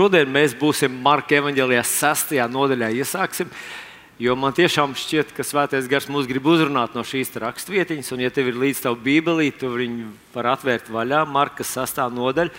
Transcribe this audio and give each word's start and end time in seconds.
šodien 0.00 0.30
mēs 0.32 0.54
būsim 0.56 0.94
Marka 1.04 1.36
evanģēlijā 1.36 1.82
6. 1.84 2.30
nodaļā. 2.48 2.88
Iesāksim, 3.02 3.50
jo 4.22 4.36
man 4.38 4.54
tiešām 4.56 4.94
šķiet, 4.96 5.34
ka 5.36 5.44
Svētais 5.44 5.88
Gars 5.90 6.06
mūs 6.08 6.28
grib 6.30 6.46
uzrunāt 6.48 6.94
no 6.96 7.04
šīs 7.04 7.34
raksturvietiņas. 7.42 8.08
Un, 8.16 8.22
ja 8.24 8.30
tev 8.32 8.48
ir 8.48 8.60
līdz 8.62 8.80
tavu 8.86 8.96
bībelī, 9.04 9.50
tu 9.52 9.68
viņu 9.74 10.08
var 10.32 10.54
atvērt 10.54 10.88
vaļā, 10.94 11.26
Marka 11.28 11.66
6. 11.68 12.00
nodaļa. 12.16 12.54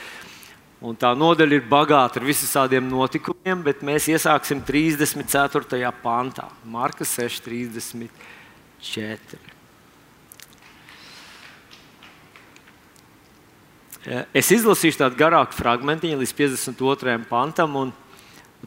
Un 0.85 0.97
tā 0.97 1.13
nodaļa 1.17 1.57
ir 1.57 1.65
bagāta 1.69 2.21
ar 2.21 2.25
visādiem 2.25 2.88
notikumiem, 2.89 3.62
bet 3.65 3.81
mēs 3.85 4.10
iesāksim 4.13 4.62
34. 4.65 5.92
pantā. 6.01 6.47
Marka 6.65 7.05
6, 7.05 7.42
34. 7.46 9.51
Es 14.02 14.49
izlasīšu 14.49 15.04
tādu 15.04 15.20
garāku 15.20 15.54
fragment 15.54 16.02
līdz 16.02 16.31
52. 16.34 17.20
pantam, 17.30 17.76
un 17.77 17.91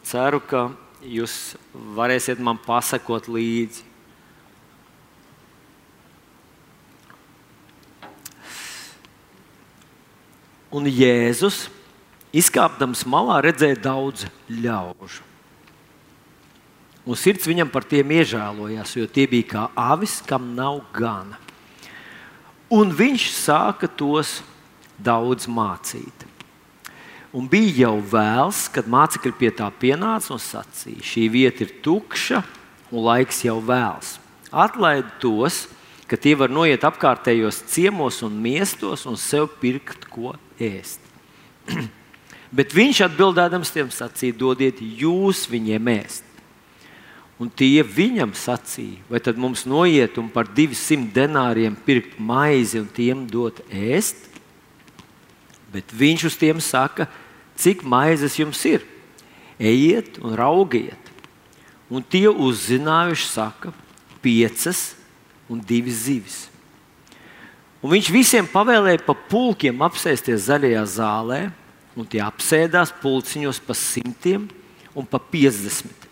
ceru, 0.06 0.38
ka 0.38 0.68
jūs 1.02 1.56
varēsiet 1.96 2.38
man 2.38 2.60
pasakot 2.62 3.26
līdzi. 3.26 3.82
Un 10.74 10.86
Jēzus, 10.86 11.66
izkāpdams 12.34 13.02
malā, 13.06 13.42
redzēja 13.42 13.82
daudz 13.90 14.28
ļaužu. 14.46 15.22
Un 17.10 17.18
sirds 17.18 17.50
viņam 17.50 17.74
par 17.74 17.82
tiem 17.82 18.14
iežēlojās, 18.22 18.94
jo 18.96 19.10
tie 19.10 19.26
bija 19.30 19.50
kā 19.50 19.68
avis, 19.74 20.20
kam 20.24 20.54
nav 20.54 20.80
gana. 20.94 21.42
Un 22.70 22.94
viņš 22.94 23.30
sāka 23.34 23.90
tos 23.90 24.38
izdarīt 24.38 24.53
daudz 25.04 25.48
mācīt. 25.50 26.24
Un 27.34 27.48
bija 27.50 27.88
jau 27.88 27.96
vēls, 27.98 28.68
kad 28.70 28.86
mācekļi 28.86 29.32
pie 29.38 29.50
tā 29.58 29.66
pienāca 29.74 30.36
un 30.36 30.42
sacīja: 30.42 31.02
Šī 31.02 31.26
vieta 31.32 31.64
ir 31.66 31.72
tukša 31.82 32.44
un 32.92 33.02
laiks 33.08 33.42
jau 33.42 33.58
vēls. 33.58 34.18
Atlaid 34.54 35.08
tos, 35.18 35.64
ka 36.06 36.14
tie 36.14 36.36
var 36.38 36.52
noiet 36.52 36.84
apkārtējos 36.86 37.64
ciemos 37.72 38.20
un 38.22 38.36
miestos 38.38 39.02
un 39.10 39.18
sev 39.18 39.48
pirkt 39.58 40.06
ko 40.06 40.36
ēst. 40.62 41.02
Bet 42.54 42.70
viņš 42.76 43.02
atbildēdams 43.08 43.74
tiem 43.74 43.90
sacīja: 43.90 44.38
Dodiet 44.38 44.78
jūs 44.78 45.48
viņiem 45.50 45.90
ēst. 45.96 46.30
Un 47.42 47.50
tie 47.50 47.82
viņam 47.82 48.30
sacīja, 48.38 49.02
vai 49.10 49.18
tad 49.18 49.40
mums 49.42 49.64
noiet 49.66 50.20
un 50.22 50.28
par 50.30 50.46
200 50.46 51.10
denāriem 51.16 51.74
pirkt 51.74 52.14
maizi 52.22 52.78
un 52.78 52.86
tiem 52.86 53.24
dot 53.26 53.58
ēst? 53.74 54.30
Bet 55.74 55.90
viņš 55.90 56.28
uz 56.30 56.36
tiem 56.38 56.60
saka, 56.62 57.08
cik 57.58 57.82
maizes 57.82 58.38
jums 58.38 58.60
ir. 58.70 58.84
Ejiet 59.58 60.20
un 60.22 60.36
raugiet. 60.38 61.10
Un 61.90 62.02
tie 62.02 62.28
uzzinājuši, 62.30 63.26
saka, 63.28 63.74
piecas 64.22 64.94
un 65.50 65.58
divas 65.60 66.06
zivis. 66.06 66.38
Un 67.84 67.92
viņš 67.92 68.08
visiem 68.14 68.46
pavēlēja 68.48 69.02
pa 69.04 69.12
pulkiem 69.28 69.82
apsēsties 69.84 70.46
zaļajā 70.46 70.84
zālē, 70.94 71.40
un 71.94 72.06
tie 72.08 72.22
apsēdās 72.24 72.94
pulciņos 73.02 73.60
pa 73.62 73.76
simtiem 73.76 74.46
un 74.96 75.06
pa 75.06 75.20
piecdesmit. 75.20 76.08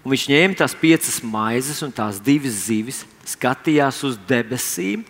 Un 0.00 0.14
viņš 0.14 0.24
ņēma 0.30 0.58
tās 0.62 0.74
piecas 0.78 1.18
maizes 1.26 1.82
un 1.82 1.92
tās 1.94 2.18
divas 2.22 2.62
zivis, 2.68 3.02
skatījās 3.26 4.00
uz 4.06 4.16
debesīm 4.28 5.02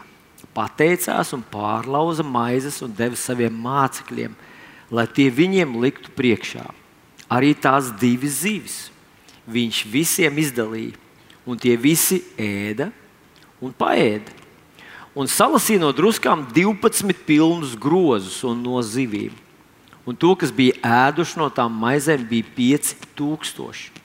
pateicās 0.57 1.35
un 1.37 1.45
pārlauza 1.45 2.25
maizes 2.25 2.81
un 2.85 2.95
deva 2.97 3.19
saviem 3.21 3.55
mācekļiem, 3.67 4.35
lai 4.91 5.07
tie 5.13 5.29
viņiem 5.31 5.77
liktu 5.83 6.13
priekšā. 6.17 6.65
Arī 7.29 7.53
tās 7.59 7.91
divas 8.01 8.41
zivis 8.45 8.77
viņš 9.51 9.83
visiem 9.91 10.39
izdalīja, 10.43 10.97
un 11.47 11.59
tie 11.59 11.77
visi 11.79 12.23
ēda 12.39 12.91
un 13.63 13.75
paēda. 13.77 14.33
Un 15.17 15.31
salasīja 15.31 15.81
no 15.81 15.93
druskām 15.97 16.45
12 16.53 17.25
pilnus 17.25 17.73
grozus 17.79 18.43
no 18.61 18.83
zivīm. 18.85 19.33
Un 20.07 20.15
to, 20.15 20.35
kas 20.39 20.53
bija 20.55 20.77
ēduši 21.09 21.41
no 21.41 21.49
tām 21.51 21.73
maizēm, 21.83 22.27
bija 22.29 22.45
5000. 22.55 23.96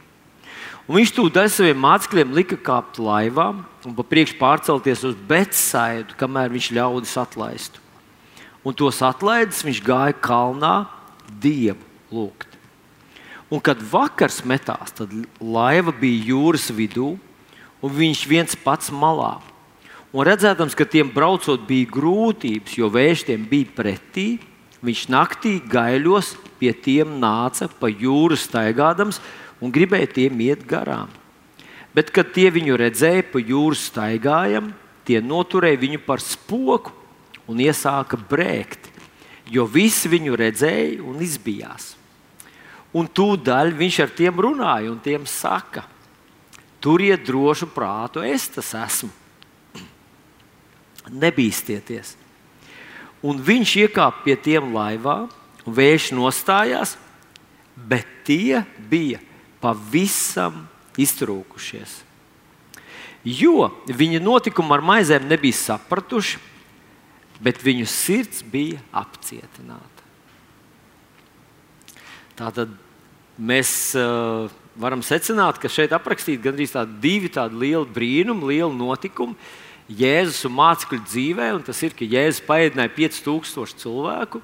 Un 0.90 0.98
viņš 0.98 1.12
tūdaļ 1.16 1.50
saviem 1.54 1.78
mācekļiem 1.82 2.34
lika 2.36 2.58
kāpt 2.58 2.98
laivā 3.02 3.52
un 3.86 3.94
pa 3.98 4.06
priekšu 4.06 4.38
pārcelties 4.40 5.04
uz 5.08 5.18
Betsaidu, 5.30 6.18
kamēr 6.18 6.54
viņš 6.54 6.72
ļaudis 6.78 7.18
atlaistu. 7.22 7.84
Un 8.66 8.78
tos 8.78 9.02
atlaidis 9.06 9.64
viņš 9.66 9.82
gāja 9.86 10.18
kalnā 10.22 10.76
dievu 11.42 11.82
lūgt. 12.14 12.58
Un 13.52 13.60
kad 13.60 13.82
vakars 13.84 14.42
metās, 14.48 14.94
tad 14.96 15.12
laiva 15.44 15.92
bija 15.92 16.32
jūras 16.32 16.70
vidū, 16.72 17.16
un 17.82 17.96
viņš 17.98 18.22
viens 18.30 18.56
pats 18.56 18.94
malā. 18.94 19.40
Un 20.12 20.26
redzēdams, 20.28 20.76
ka 20.76 20.88
tiem 20.88 21.12
braucot 21.12 21.66
bija 21.68 21.90
grūtības, 21.92 22.78
jo 22.80 22.90
vējš 22.92 23.26
tiem 23.28 23.44
bija 23.48 23.74
pretī, 23.76 24.28
viņš 24.84 25.04
naktī 25.12 25.58
gaiļos 25.72 26.34
pie 26.60 26.72
tiem 26.76 27.18
nāca 27.22 27.70
pa 27.80 27.90
jūru 27.92 28.38
staigādams, 28.40 29.22
un 29.62 29.72
gribēja 29.74 30.10
tiem 30.18 30.42
iet 30.44 30.66
garām. 30.68 31.12
Bet, 31.96 32.12
kad 32.16 32.32
tie 32.34 32.50
viņu 32.54 32.78
redzēja 32.80 33.26
pa 33.32 33.40
jūras 33.40 33.86
staigājam, 33.92 34.72
tie 35.08 35.20
noturēja 35.22 35.80
viņu 35.82 36.02
par 36.06 36.24
spoku 36.24 36.94
un 37.52 37.60
iesāka 37.60 38.20
brēkt, 38.30 38.88
jo 39.52 39.66
visi 39.68 40.10
viņu 40.12 40.38
redzēja 40.40 41.02
un 41.04 41.20
izbijās. 41.24 41.96
Un 42.96 43.08
tūdaļ 43.08 43.74
viņš 43.80 43.98
ar 44.04 44.14
tiem 44.16 44.40
runāja 44.44 44.92
un 44.92 45.00
tiem 45.04 45.28
saka: 45.28 45.86
Turiet 46.84 47.24
drošu 47.28 47.70
prātu, 47.72 48.24
es 48.24 48.50
tas 48.52 48.74
esmu. 48.76 49.12
Nebīsties! 51.24 52.16
Un 53.22 53.38
viņš 53.38 53.76
iekāpa 53.86 54.24
pie 54.26 54.36
tiem 54.36 54.72
laivā, 54.74 55.28
un 55.68 55.76
vējš 55.78 56.10
nostājās, 56.18 56.96
bet 57.76 58.08
tie 58.26 58.64
bija 58.90 59.22
pavisam 59.62 60.66
iztrūkušies. 61.00 62.02
Jo 63.22 63.70
viņi 63.86 64.22
notikumu 64.24 64.74
ar 64.74 64.82
maizēm 64.82 65.28
nebija 65.30 65.58
sapratuši, 65.60 66.40
bet 67.42 67.62
viņu 67.62 67.86
sirds 67.90 68.42
bija 68.46 68.82
apcietināta. 68.94 70.06
Tātad 72.38 72.74
mēs 73.38 73.94
uh, 73.98 74.50
varam 74.82 75.04
secināt, 75.06 75.60
ka 75.62 75.70
šeit 75.70 75.94
aprakstīti 75.94 76.42
gandrīz 76.42 76.74
tādi 76.74 76.98
divi 77.04 77.30
tādi 77.34 77.60
lieli 77.62 77.86
brīnumi, 77.94 78.54
lieli 78.54 78.78
notikumi 78.78 79.38
Jēzus 79.92 80.46
un 80.48 80.56
mācekļu 80.56 81.02
dzīvē. 81.04 81.50
Un 81.58 81.66
tas 81.68 81.82
ir, 81.84 81.94
ka 81.98 82.08
Jēzus 82.08 82.46
paēdināja 82.48 82.94
5000 82.96 83.82
cilvēku, 83.82 84.42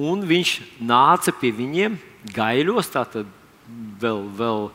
un 0.00 0.24
viņš 0.26 0.54
nāca 0.86 1.34
pie 1.36 1.52
viņiem 1.54 1.98
gaiļos, 2.34 2.90
tātad 2.94 3.28
vēl, 4.00 4.24
vēl 4.36 4.68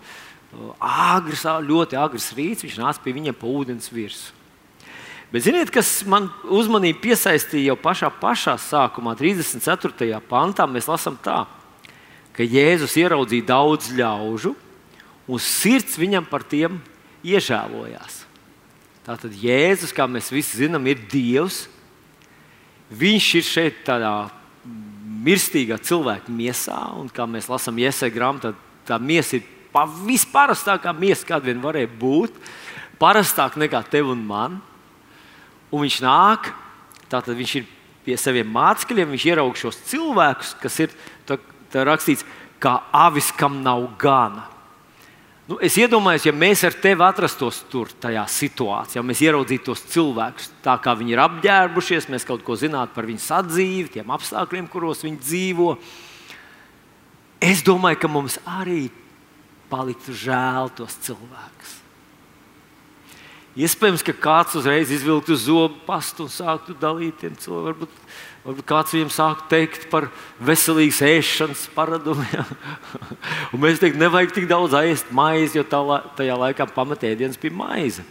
agrs, 0.80 1.46
ļoti 1.68 2.00
agrs 2.00 2.32
rīts, 2.38 2.66
viņš 2.66 2.80
nāca 2.80 3.04
pie 3.04 3.16
viņiem 3.16 3.38
pa 3.38 3.50
ūdens 3.52 3.92
virsmu. 3.94 4.42
Bet 5.34 5.44
ziniet, 5.44 5.72
kas 5.74 6.06
man 6.08 6.30
uzmanību 6.54 7.02
piesaistīja 7.04 7.74
jau 7.74 7.80
pašā, 7.82 8.12
pašā 8.22 8.54
sākumā, 8.62 9.16
34. 9.20 10.22
pantā, 10.30 10.68
mēs 10.70 10.88
lasām 10.88 11.18
tā, 11.20 11.42
ka 12.36 12.46
Jēzus 12.46 12.96
ieraudzīja 13.02 13.50
daudz 13.50 13.90
ļaužu, 13.98 14.54
un 15.26 15.42
sirds 15.42 15.98
viņam 16.00 16.28
par 16.30 16.46
tiem 16.46 16.78
iežēlojās. 17.26 18.22
Tātad 19.06 19.34
Jēzus, 19.38 19.94
kā 19.94 20.08
mēs 20.10 20.32
visi 20.34 20.64
zinām, 20.64 20.86
ir 20.90 21.02
Dievs. 21.12 21.66
Viņš 22.96 23.28
ir 23.38 23.46
šeit 23.46 23.84
tādā 23.86 24.14
mirstīgā 25.26 25.78
cilvēka 25.82 26.32
miesā, 26.34 26.80
un 26.98 27.10
kā 27.10 27.26
mēs 27.30 27.50
lasām 27.50 27.82
Iesai 27.82 28.12
grāmatā, 28.14 28.54
tā 28.88 29.00
miesa 29.02 29.40
ir 29.40 29.46
visparastākā 30.06 30.94
miesa, 30.96 31.28
kāda 31.28 31.50
vien 31.50 31.62
varēja 31.64 31.92
būt. 32.00 32.38
Parastāk 33.02 33.58
nekā 33.60 33.84
tev 33.92 34.14
un 34.14 34.24
man. 34.24 34.60
Un 35.72 35.84
viņš 35.84 36.00
nāk, 36.06 36.54
tātad 37.12 37.36
viņš 37.36 37.56
ir 37.60 37.68
pie 38.06 38.16
saviem 38.22 38.48
mācekļiem, 38.54 39.12
viņš 39.12 39.30
ieraug 39.32 39.56
šos 39.58 39.82
cilvēkus, 39.90 40.56
kas 40.62 40.80
ir 40.86 40.94
tā, 41.28 41.40
tā 41.74 41.84
rakstīts, 41.88 42.24
kā 42.62 42.78
avis, 42.96 43.32
kam 43.36 43.64
nav 43.66 43.90
gana. 44.00 44.46
Nu, 45.46 45.60
es 45.62 45.76
iedomājos, 45.78 46.24
ja 46.26 46.32
mēs 46.34 46.64
ar 46.66 46.74
tevi 46.82 47.04
atrastos 47.06 47.60
tur, 47.70 47.92
tajā 48.02 48.24
situācijā, 48.34 49.04
mēs 49.06 49.20
ieraudzītu 49.28 49.68
tos 49.68 49.84
cilvēkus, 49.94 50.48
tā 50.66 50.74
kā 50.82 50.96
viņi 50.98 51.14
ir 51.14 51.22
apģērbušies, 51.22 52.08
mēs 52.10 52.26
kaut 52.26 52.42
ko 52.46 52.58
zinātu 52.58 52.96
par 52.96 53.06
viņu 53.06 53.22
sadzīvi, 53.22 53.92
tiem 53.94 54.10
apstākļiem, 54.16 54.66
kuros 54.74 55.06
viņi 55.06 55.22
dzīvo. 55.22 55.76
Es 57.46 57.62
domāju, 57.66 58.00
ka 58.02 58.10
mums 58.10 58.40
arī 58.50 58.88
paliktu 59.70 60.16
žēl 60.18 60.72
tos 60.78 60.96
cilvēkus. 61.06 61.82
Iespējams, 63.56 64.04
ka 64.04 64.12
kāds 64.20 64.56
uzreiz 64.60 64.90
izvilktu 64.92 65.38
zobu 65.40 65.78
pastu 65.88 66.26
un 66.26 66.32
sāktu 66.32 66.74
dalīt 66.76 67.22
tiem 67.22 67.38
cilvēkiem. 67.40 67.70
Varbūt, 67.70 68.00
varbūt 68.44 68.66
kāds 68.68 68.96
viņam 68.98 69.14
sāktu 69.16 69.48
teikt 69.54 69.86
par 69.94 70.10
veselīgas 70.44 71.00
ēšanas 71.08 71.62
paradumiem. 71.78 72.50
un 73.56 73.64
mēs 73.64 73.80
teiktu, 73.80 74.02
nevajag 74.02 74.36
tik 74.36 74.50
daudz 74.52 74.76
ēst 74.82 75.14
maizi, 75.16 75.62
jo 75.62 75.64
tā, 75.72 75.80
tajā 76.20 76.36
laikā 76.42 76.68
pamatēdienas 76.76 77.40
bija 77.40 77.56
maize. 77.56 78.04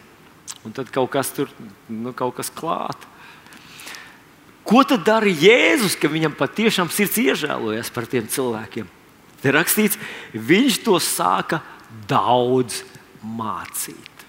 Un 0.65 0.73
tad 0.73 0.89
kaut 0.95 1.13
kas 1.13 1.35
tur, 1.37 1.53
nu, 1.93 2.15
kaut 2.17 2.39
kas 2.39 2.49
klāt. 2.49 3.05
Ko 4.65 4.81
tad 4.89 5.05
dara 5.05 5.29
Jēzus, 5.29 5.99
ka 6.01 6.09
viņam 6.09 6.39
patiešām 6.39 6.89
sirds 6.89 7.21
iežēlojas 7.21 7.93
par 7.93 8.09
tiem 8.09 8.31
cilvēkiem? 8.33 8.89
Te 9.45 9.53
rakstīts, 9.53 10.01
viņš 10.33 10.81
to 10.87 10.97
sāka 11.05 11.61
daudz 12.09 12.81
mācīt. 13.21 14.25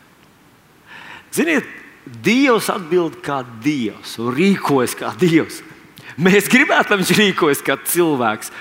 Ziniet, 1.36 1.68
Dievs 2.06 2.68
atbild 2.70 3.16
kā 3.26 3.40
Dievs 3.64 4.20
un 4.22 4.36
rīkojas 4.36 4.94
kā 5.00 5.10
Dievs. 5.18 5.64
Mēs 6.22 6.46
gribētu, 6.52 6.92
lai 6.92 7.00
viņš 7.02 7.14
rīkojas 7.18 7.64
kā 7.66 7.80
cilvēks, 7.82 8.52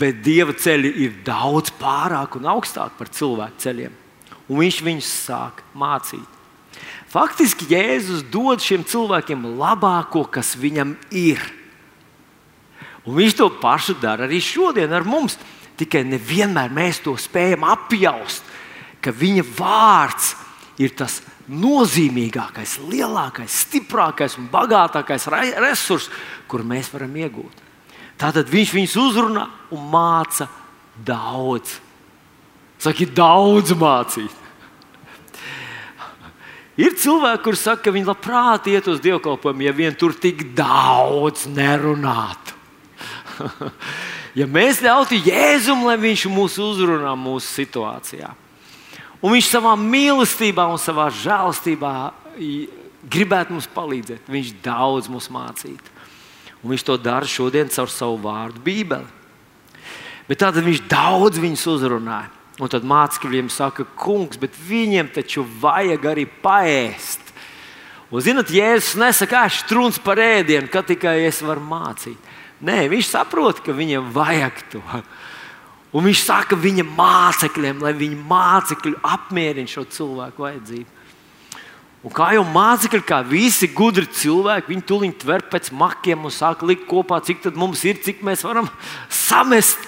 bet 0.00 0.18
Dieva 0.24 0.56
ceļi 0.56 0.90
ir 1.04 1.20
daudz 1.24 1.70
pārāk 1.78 2.34
un 2.40 2.48
augstāk 2.50 2.96
par 2.98 3.12
cilvēku 3.12 3.62
ceļiem. 3.62 3.94
Un 4.48 4.60
viņš 4.64 4.80
viņus 4.88 5.12
sāk 5.28 5.62
mācīt. 5.78 6.26
Faktiski 7.12 7.68
Jēzus 7.70 8.24
dod 8.32 8.64
šiem 8.64 8.82
cilvēkiem 8.82 9.46
labāko, 9.60 10.24
kas 10.26 10.56
viņam 10.58 10.96
ir. 11.14 11.38
Un 13.04 13.18
viņš 13.18 13.36
to 13.36 13.50
pašu 13.60 13.98
dara 14.00 14.24
arī 14.28 14.40
šodien 14.40 14.92
ar 14.96 15.04
mums. 15.04 15.36
Tikai 15.76 16.04
nevienmēr 16.06 16.70
mēs 16.72 17.00
to 17.02 17.16
spējam 17.18 17.66
apjaust, 17.66 18.44
ka 19.02 19.10
viņa 19.10 19.42
vārds 19.56 20.34
ir 20.78 20.94
tas 20.96 21.18
nozīmīgākais, 21.50 22.78
lielākais, 22.88 23.58
stiprākais 23.66 24.38
un 24.40 24.46
bagātākais 24.52 25.26
resurs, 25.60 26.08
kur 26.48 26.64
mēs 26.64 26.92
varam 26.94 27.12
iegūt. 27.18 27.60
Tātad 28.20 28.48
viņš 28.48 28.72
viņus 28.76 28.96
uzrunā 29.02 29.48
un 29.74 29.90
māca 29.90 30.46
daudz. 31.04 31.80
Saki, 32.78 33.08
daudz 33.10 33.74
mācīt. 33.78 34.42
Ir 36.80 36.96
cilvēki, 36.98 37.42
kuriem 37.44 37.58
saka, 37.58 37.84
ka 37.86 37.92
viņi 37.94 38.08
labprāt 38.08 38.66
iet 38.72 38.88
uz 38.90 38.98
dievkalpojumu, 39.02 39.62
ja 39.62 39.74
vien 39.74 39.94
tur 39.94 40.14
tik 40.18 40.48
daudz 40.58 41.46
nerunātu. 41.46 42.53
Ja 44.38 44.46
mēs 44.50 44.82
ļautu 44.84 45.18
Jēzum, 45.24 45.84
lai 45.88 45.96
viņš 46.00 46.26
mūs 46.32 46.58
uzrunā 46.62 47.14
mūsu 47.18 47.48
situācijā. 47.62 48.32
Un 49.24 49.32
viņš 49.32 49.48
savā 49.54 49.72
mīlestībā 49.80 50.66
un 50.68 50.80
savā 50.80 51.08
žēlstībā 51.08 51.94
gribētu 53.08 53.54
mums 53.56 53.68
palīdzēt. 53.72 54.28
Viņš 54.28 54.54
daudz 54.64 55.08
mums 55.12 55.30
mācītu. 55.32 55.92
Un 56.64 56.72
viņš 56.72 56.84
to 56.88 56.96
dara 57.00 57.28
šodien 57.28 57.70
caur 57.72 57.90
savu 57.92 58.18
vārdu, 58.24 58.62
Bībeli. 58.64 59.08
Bet 60.28 60.40
tātad 60.40 60.64
viņš 60.64 60.86
daudz 60.88 61.40
viņus 61.40 61.66
uzrunāja. 61.74 62.30
Un 62.62 62.70
tad 62.70 62.86
mācekļiem 62.86 63.48
saka, 63.50 63.84
kungs, 63.98 64.38
bet 64.38 64.54
viņiem 64.68 65.10
taču 65.12 65.42
vajag 65.60 66.04
arī 66.12 66.24
paēst. 66.28 67.32
Un, 68.14 68.22
zinot, 68.22 68.52
Jēzus 68.52 68.94
nesaka, 69.00 69.42
ka 69.48 69.50
strūns 69.50 69.98
par 69.98 70.20
ēdienu, 70.22 70.70
ka 70.70 70.84
tikai 70.86 71.24
es 71.26 71.40
varu 71.42 71.64
mācīt. 71.66 72.30
Nē, 72.64 72.84
viņš 72.88 73.10
saprot, 73.12 73.60
ka 73.64 73.74
viņam 73.76 74.08
vajag 74.14 74.64
to. 74.72 74.82
Un 75.94 76.08
viņš 76.08 76.24
saka 76.24 76.56
viņa 76.58 76.86
mācekļiem, 76.88 77.82
lai 77.84 77.92
viņi 77.94 78.18
mācekļi 78.26 78.96
apmierina 79.04 79.70
šo 79.70 79.84
cilvēku 79.86 80.46
vajadzību. 80.46 80.90
Un 82.04 82.12
kā 82.12 82.32
jau 82.36 82.42
mācekļi, 82.44 83.00
kā 83.08 83.22
visi 83.24 83.70
gudri 83.72 84.04
cilvēki, 84.12 84.68
viņi 84.72 84.84
tuliņi 84.90 85.16
tver 85.22 85.44
pēc 85.52 85.70
makiem 85.72 86.26
un 86.26 86.32
sāk 86.34 86.64
likt 86.66 86.84
kopā, 86.88 87.20
cik 87.24 87.46
mums 87.56 87.84
ir, 87.88 88.00
cik 88.04 88.20
mēs 88.26 88.44
varam 88.44 88.68
samest. 89.08 89.80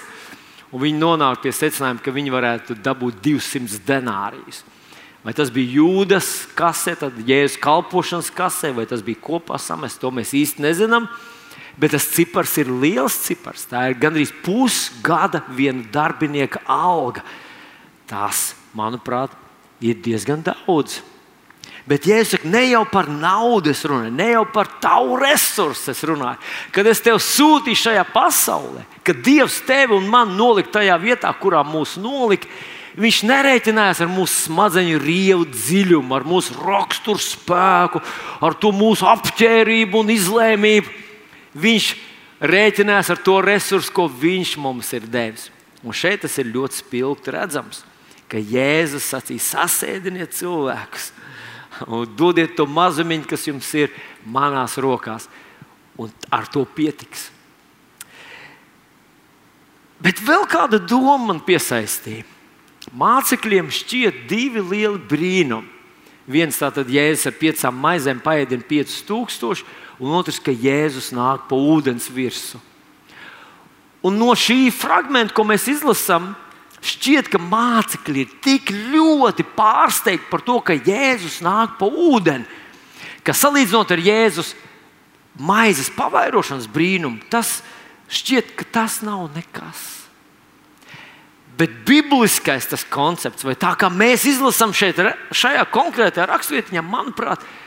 Un 0.73 0.81
viņi 0.81 0.99
nonāk 0.99 1.43
pie 1.43 1.53
secinājuma, 1.53 2.01
ka 2.03 2.13
viņi 2.13 2.33
varētu 2.33 2.77
dabūt 2.83 3.21
200 3.23 3.83
denārijus. 3.87 4.63
Vai 5.23 5.33
tas 5.35 5.51
bija 5.53 5.77
jūdas 5.81 6.47
kasē, 6.57 6.95
tad 6.99 7.17
jēzus 7.27 7.59
kalpošanas 7.61 8.31
kasē, 8.33 8.71
vai 8.75 8.85
tas 8.89 9.03
bija 9.03 9.21
kopā 9.21 9.59
samest, 9.61 9.99
to 10.01 10.11
mēs 10.13 10.33
īsti 10.37 10.63
nezinām 10.63 11.09
bet 11.77 11.93
tas 11.93 12.07
cipars 12.13 12.55
ir 12.61 12.71
liels 12.71 13.17
cipars. 13.25 13.67
Tā 13.69 13.87
ir 13.91 13.99
gandrīz 14.01 14.33
pusgada 14.43 15.43
viena 15.53 15.85
darbinieka 15.93 16.63
alga. 16.65 17.23
Tas, 18.07 18.55
manuprāt, 18.77 19.33
ir 19.83 19.99
diezgan 20.03 20.43
daudz. 20.45 21.01
Bet, 21.87 22.03
ja 22.03 22.17
es 22.19 22.33
saku, 22.33 22.49
ne 22.51 22.65
jau 22.67 22.81
par 22.91 23.07
naudu 23.07 23.71
es 23.71 23.85
runāju, 23.87 24.11
ne 24.11 24.31
jau 24.33 24.43
par 24.51 24.67
tavu 24.83 25.15
resursu 25.21 25.93
es 25.93 26.01
runāju, 26.03 26.41
kad 26.75 26.87
es 26.91 26.99
tevi 26.99 27.21
sūtīju 27.23 27.79
šajā 27.79 28.03
pasaulē, 28.11 28.83
kad 29.07 29.21
Dievs 29.23 29.61
tevi 29.63 29.95
un 29.95 30.09
man 30.11 30.33
nolika 30.35 30.81
tajā 30.81 30.97
vietā, 30.99 31.31
kurā 31.39 31.63
mūs 31.63 31.95
nolika, 32.01 32.51
Viņš 32.97 33.17
nereiķinājās 33.29 33.99
ar 34.01 34.07
mūsu 34.09 34.47
smadzeņu 34.47 34.97
rievu 34.97 35.43
dziļumu, 35.53 36.15
ar 36.17 36.23
mūsu 36.25 36.55
raksturu 36.57 37.21
spēku, 37.21 38.01
ar 38.41 38.55
to 38.57 38.71
mūsu 38.73 39.05
apģērbību 39.05 39.99
un 40.01 40.09
izlēmību. 40.15 40.95
Viņš 41.55 41.91
rēķinās 42.41 43.11
ar 43.13 43.21
to 43.23 43.37
resursu, 43.45 43.93
ko 43.93 44.07
viņš 44.09 44.57
mums 44.61 44.91
ir 44.97 45.07
devis. 45.07 45.47
Un 45.85 45.95
šeit 45.95 46.23
tas 46.25 46.35
ir 46.41 46.49
ļoti 46.51 46.81
spilgti 46.81 47.31
redzams, 47.31 47.83
ka 48.27 48.41
Jēzus 48.41 49.07
sacīja: 49.13 49.45
sasēdiniet 49.45 50.35
cilvēkus 50.35 51.11
un 51.85 52.07
dodiet 52.17 52.55
to 52.57 52.65
mazumiņu, 52.65 53.27
kas 53.29 53.45
jums 53.47 53.69
ir 53.77 53.93
manās 54.25 54.77
rokās, 54.81 55.27
un 55.97 56.09
ar 56.33 56.47
to 56.49 56.63
pietiks. 56.65 57.29
Bet 60.01 60.21
vēl 60.21 60.45
kāda 60.49 60.79
doma 60.81 61.17
man 61.31 61.39
piesaistīja. 61.45 62.25
Mācekļiem 62.97 63.71
šķiet 63.73 64.27
divi 64.29 64.61
lieli 64.63 65.01
brīnumi. 65.09 65.73
Viens 66.27 66.59
tātad 66.59 66.89
jēzus 66.91 67.29
ar 67.29 67.35
piecām 67.39 67.77
maizēm 67.79 68.19
paēdina 68.23 68.65
5000, 68.67 69.63
un 69.99 70.13
otrs, 70.17 70.39
ka 70.43 70.53
Jēzus 70.53 71.11
nāk 71.15 71.47
pa 71.49 71.57
ūdens 71.57 72.09
virsmu. 72.13 72.61
Un 74.05 74.19
no 74.19 74.31
šī 74.37 74.69
fragmenta, 74.71 75.33
ko 75.35 75.43
mēs 75.47 75.65
izlasām, 75.71 76.31
šķiet, 76.85 77.31
ka 77.33 77.41
mācekļi 77.41 78.23
ir 78.23 78.35
tik 78.45 78.71
ļoti 78.93 79.45
pārsteigti 79.57 80.29
par 80.29 80.45
to, 80.45 80.59
ka 80.61 80.77
Jēzus 80.77 81.41
nāk 81.45 81.75
pa 81.79 81.89
ūdeni, 81.89 82.45
ka 83.25 83.35
salīdzinot 83.35 83.91
ar 83.91 84.03
Jēzus 84.05 84.53
maizes 85.37 85.89
pavairošanas 85.93 86.69
brīnumu, 86.71 87.25
tas 87.31 87.59
šķiet, 88.13 88.53
ka 88.57 88.69
tas 88.79 89.01
nav 89.05 89.27
nekas. 89.35 89.83
Bet 91.57 91.73
bibliskais 91.87 92.69
koncepts, 92.93 93.41
vai 93.43 93.55
tā 93.57 93.73
kā 93.81 93.89
mēs 93.89 94.27
izlasām 94.29 94.75
šeit, 94.77 94.99
šajā 95.33 95.63
konkrētajā 95.73 96.27
raksturvietā, 96.29 96.83
manuprāt, 96.85 97.41
ir 97.41 97.66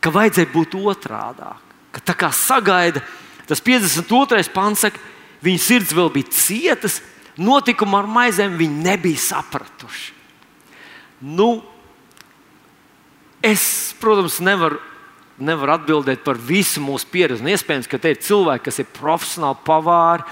ka 0.00 0.12
vajadzēja 0.14 0.52
būt 0.52 0.76
otrādi. 0.80 1.50
Ka 1.94 2.02
tā 2.04 2.16
kā 2.18 2.30
sagaida, 2.34 3.02
tas 3.48 3.62
52. 3.64 4.42
pants 4.54 4.84
saka, 4.86 5.00
viņa 5.44 5.62
sirds 5.62 5.94
vēl 5.96 6.10
bija 6.14 6.32
cietas, 6.34 7.00
notikumu 7.36 7.98
ar 8.00 8.10
maizēm 8.10 8.58
viņi 8.58 8.84
nebija 8.84 9.22
sapratuši. 9.28 10.12
Nu, 11.24 11.62
es, 13.44 13.94
protams, 14.00 14.40
nevaru 14.44 14.80
nevar 15.36 15.76
atbildēt 15.76 16.24
par 16.24 16.38
visu 16.40 16.80
mūsu 16.80 17.08
pieredzi. 17.12 17.44
Un 17.44 17.52
iespējams, 17.52 17.88
ka 17.90 18.00
te 18.00 18.14
ir 18.14 18.20
cilvēki, 18.24 18.66
kas 18.68 18.80
ir 18.80 18.92
profesionāli 18.96 19.60
pavāri, 19.66 20.24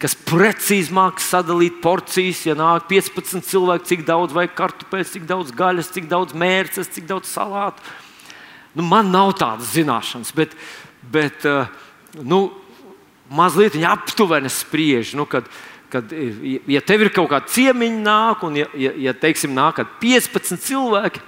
kas 0.00 0.16
precīzi 0.16 0.94
mākslinieki 0.96 1.26
sadalīt 1.26 1.80
porcijas. 1.84 2.44
Ja 2.48 2.56
nāk 2.58 2.88
15 2.90 3.44
cilvēki, 3.50 3.88
cik 3.92 4.06
daudz 4.08 4.36
vajag 4.36 4.54
kartupeļus, 4.56 5.12
cik 5.16 5.26
daudz 5.28 5.52
gaļas, 5.56 5.92
cik 5.96 6.08
daudz 6.10 6.36
mērces, 6.36 6.92
cik 6.94 7.08
daudz 7.10 7.28
salātu. 7.32 7.84
Nu, 8.74 8.84
man 8.86 9.10
nav 9.10 9.34
tādas 9.38 9.72
zināšanas, 9.74 10.30
bet, 10.36 10.54
bet 11.10 11.46
eh, 11.48 11.70
nu, 12.22 12.48
mazliet 13.30 13.78
aptuveni 13.86 14.50
spriež. 14.50 15.14
Nu, 15.18 15.26
kad, 15.26 15.48
kad, 15.90 16.12
ja 16.70 16.82
tev 16.86 17.06
ir 17.06 17.12
kaut 17.14 17.30
kāda 17.32 17.50
ciemiņa, 17.50 18.02
nāk, 18.04 18.46
un 18.46 18.60
ja, 18.62 18.68
ja, 18.78 18.94
ja 19.10 19.14
teiksim, 19.14 19.54
nāk 19.56 19.82
15 20.02 20.60
cilvēki, 20.66 21.22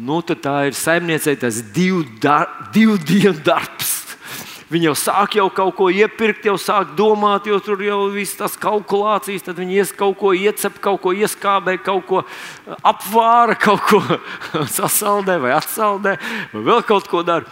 nu, 0.00 0.20
tad 0.22 0.44
tā 0.44 0.56
ir 0.68 0.76
saimniecei 0.76 1.38
tas 1.40 1.62
divu, 1.74 2.04
dar, 2.22 2.48
divu 2.74 2.98
dienu 3.00 3.36
darbs. 3.44 3.89
Viņi 4.70 4.86
jau 4.86 4.94
sāk 4.94 5.34
jau 5.34 5.48
kaut 5.50 5.74
ko 5.74 5.88
iepirkt, 5.90 6.44
jau 6.46 6.54
sāk 6.60 6.92
domāt, 6.98 7.48
jo 7.50 7.56
tur 7.58 7.80
jau 7.82 8.04
viss 8.14 8.38
tas 8.38 8.54
kalkulācijas, 8.60 9.42
tad 9.48 9.58
viņi 9.58 9.80
ies 9.82 9.90
kaut 9.98 10.14
ko 10.20 10.30
iecep, 10.30 10.76
kaut 10.82 11.00
ko 11.02 11.10
ieskābē, 11.10 11.74
kaut 11.82 12.04
ko 12.06 12.22
apvāra, 12.86 13.56
kaut 13.66 13.82
ko 13.90 13.98
sasaldē 14.70 15.40
vai 15.42 15.56
atsaldē, 15.56 16.14
vai 16.52 16.62
vēl 16.70 16.86
kaut 16.86 17.10
ko 17.10 17.24
dara. 17.26 17.50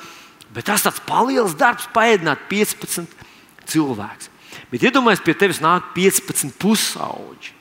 Bet 0.55 0.71
tas 0.71 0.87
tāds 0.87 1.03
paliels 1.05 1.59
darbs, 1.59 1.91
paēdināt 1.93 2.47
15 2.49 3.11
cilvēkus. 3.69 4.31
Bet 4.71 4.87
iedomājieties, 4.87 5.25
pie 5.27 5.35
tevis 5.43 5.63
nāk 5.65 5.91
15 5.97 6.55
pusauģi. 6.61 7.55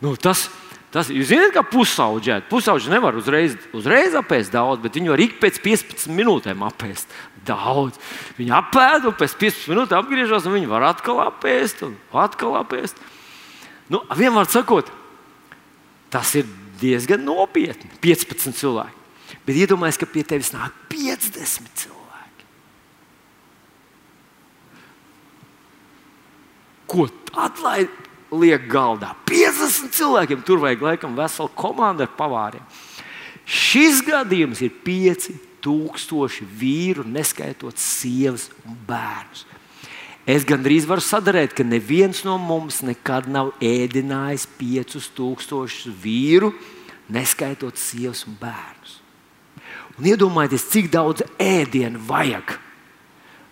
Nu, 0.00 0.14
tas, 0.16 0.46
Tas, 0.90 1.06
jūs 1.14 1.28
zināt, 1.30 1.52
kā 1.54 1.62
pusauģēt. 1.70 2.48
Pusauģi 2.50 2.90
nevar 2.90 3.14
uzreiz, 3.18 3.54
uzreiz 3.76 4.16
apēst 4.18 4.50
daudz, 4.50 4.80
bet 4.82 4.96
viņi 4.98 5.12
var 5.12 5.20
ik 5.22 5.36
pēc 5.38 5.60
15 5.62 6.10
minūtēm 6.18 6.64
apēst 6.66 7.12
daudz. 7.46 8.00
Viņi 8.38 8.50
apēd, 8.58 9.06
un 9.06 9.14
pēc 9.14 9.36
15 9.38 9.70
minūtēm 9.70 10.02
atgriežas, 10.02 10.48
un 10.50 10.56
viņi 10.58 10.70
var 10.72 10.88
atkal 10.88 11.22
apēst, 11.28 11.84
un 11.86 11.94
atkal 12.10 12.58
apēst. 12.58 12.98
Nu, 13.90 14.02
vienmēr 14.18 14.50
sakot, 14.50 14.90
tas 16.10 16.34
ir 16.38 16.50
diezgan 16.82 17.22
nopietni. 17.22 17.92
15 18.02 18.58
cilvēki. 18.58 18.98
Bet 19.46 19.62
iedomājieties, 19.62 20.02
ka 20.02 20.10
pie 20.10 20.26
tevis 20.26 20.50
nāk 20.56 20.74
50 20.90 21.70
cilvēki. 21.84 22.46
Ko 26.90 27.06
tad 27.30 27.62
lai 27.62 27.84
liek 28.32 28.66
galdā? 28.70 29.14
50 29.28 29.94
cilvēkiem 29.96 30.44
tur 30.46 30.62
vajag 30.62 30.84
laikam 30.86 31.16
veselu 31.18 31.50
komandu 31.58 32.06
ar 32.06 32.12
pavāriem. 32.18 32.64
Šis 33.50 34.02
gadījums 34.06 34.60
ir 34.62 34.74
5000 34.86 36.46
vīru, 36.60 37.04
neskaitot 37.06 37.78
sievas 37.80 38.48
un 38.64 38.76
bērnus. 38.86 39.46
Es 40.30 40.44
gandrīz 40.46 40.86
varu 40.86 41.02
sadarīt, 41.02 41.56
ka 41.56 41.64
neviens 41.66 42.22
no 42.26 42.36
mums 42.38 42.82
nekad 42.86 43.26
nav 43.26 43.50
ēdinājis 43.58 44.46
5000 44.60 45.90
vīru, 46.02 46.52
neskaitot 47.10 47.80
sievas 47.80 48.22
un 48.28 48.36
bērnus. 48.38 49.00
Un 49.98 50.06
iedomājieties, 50.12 50.68
cik 50.70 50.90
daudz 50.92 51.24
ēdienu 51.40 52.00
vajag. 52.06 52.54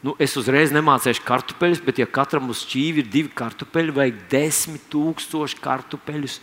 Nu, 0.04 0.14
es 0.22 0.36
uzreiz 0.38 0.70
nemācīšu 0.70 1.24
kartupeļus, 1.26 1.82
bet, 1.82 1.98
ja 1.98 2.06
katram 2.06 2.52
uz 2.52 2.62
šķīvi 2.62 3.02
ir 3.02 3.10
divi 3.10 3.32
kartupeļi, 3.34 3.94
vajag 3.96 4.18
desmit 4.30 4.84
tūkstoši 4.92 5.58
kartupeļus, 5.62 6.38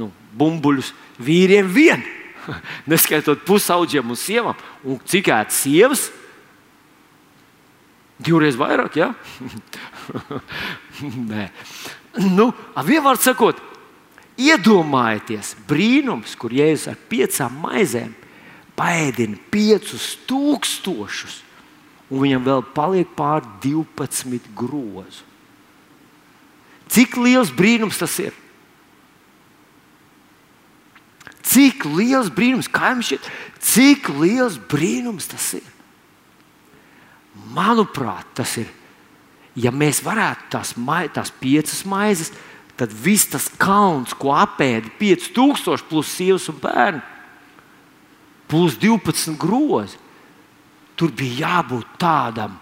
nu, 0.00 0.10
bumbuļus 0.36 0.92
vīriem 1.20 1.70
vien. 1.72 2.04
Neskaitot 2.90 3.44
pusauģiem 3.48 4.12
un 4.12 4.20
sievām. 4.20 4.66
Un 4.84 5.00
cik 5.08 5.32
ēd 5.32 5.54
sievas? 5.54 6.08
Divreiz 8.20 8.58
vairāk, 8.60 9.00
jā? 9.00 9.10
Ja? 9.14 10.40
Nē. 11.30 11.48
Nu, 12.36 12.50
vienvārds 12.84 13.24
sakot, 13.24 13.60
iedomājieties, 14.40 15.54
brīnums, 15.68 16.34
kur 16.36 16.52
jēzus 16.52 16.90
ar 16.92 16.98
piecām 17.08 17.60
maizēm 17.64 18.12
paēdina 18.76 19.38
piecus 19.52 20.14
tūkstošus, 20.28 21.40
un 22.10 22.24
viņam 22.24 22.46
vēl 22.46 22.62
paliek 22.74 23.10
pār 23.16 23.44
12 23.62 24.50
grozu. 24.58 25.26
Cik 26.90 27.14
liels 27.22 27.52
brīnums 27.54 28.00
tas 28.02 28.16
ir? 28.18 28.34
Cik 31.46 31.86
liels 31.86 32.30
brīnums, 32.34 32.68
kā 32.70 32.92
jums 32.92 33.08
šķiet, 33.08 33.28
cik 33.70 34.10
liels 34.18 34.58
brīnums 34.70 35.30
tas 35.30 35.46
ir? 35.58 35.66
Manuprāt, 37.54 38.26
tas 38.38 38.56
ir. 38.60 38.68
Ja 39.58 39.72
mēs 39.74 40.02
varētu 40.02 40.50
tās, 40.52 40.74
mai, 40.78 41.04
tās 41.10 41.32
piecas 41.40 41.82
maizes, 41.88 42.30
tad 42.78 42.92
viss 42.94 43.28
tas 43.30 43.48
kauns, 43.60 44.14
ko 44.16 44.34
apēda 44.34 44.90
5000 44.98 45.86
plus 45.90 46.10
sievas 46.14 46.46
un 46.50 46.58
bērni, 46.62 47.02
plus 48.50 48.78
12 48.80 49.36
grozi, 49.38 49.98
tur 51.00 51.12
bija 51.16 51.46
jābūt 51.46 51.94
tādam 52.00 52.58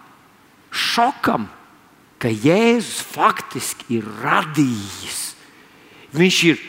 šokam, 0.71 1.49
ka 2.23 2.31
Jēzus 2.31 3.01
faktiski 3.11 3.99
ir 3.99 4.07
radījis. 4.23 5.23
Viņš 6.15 6.39
ir 6.53 6.61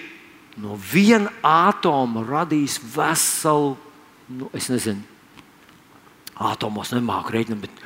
no 0.62 0.78
viena 0.82 1.30
atoma 1.46 2.24
radījis 2.26 2.80
veselu, 2.96 3.76
nu, 4.40 4.50
es 4.58 4.70
nezinu, 4.74 5.06
atomos 6.40 6.94
nemāku 6.96 7.36
rēķināt, 7.36 7.68
bet 7.68 7.86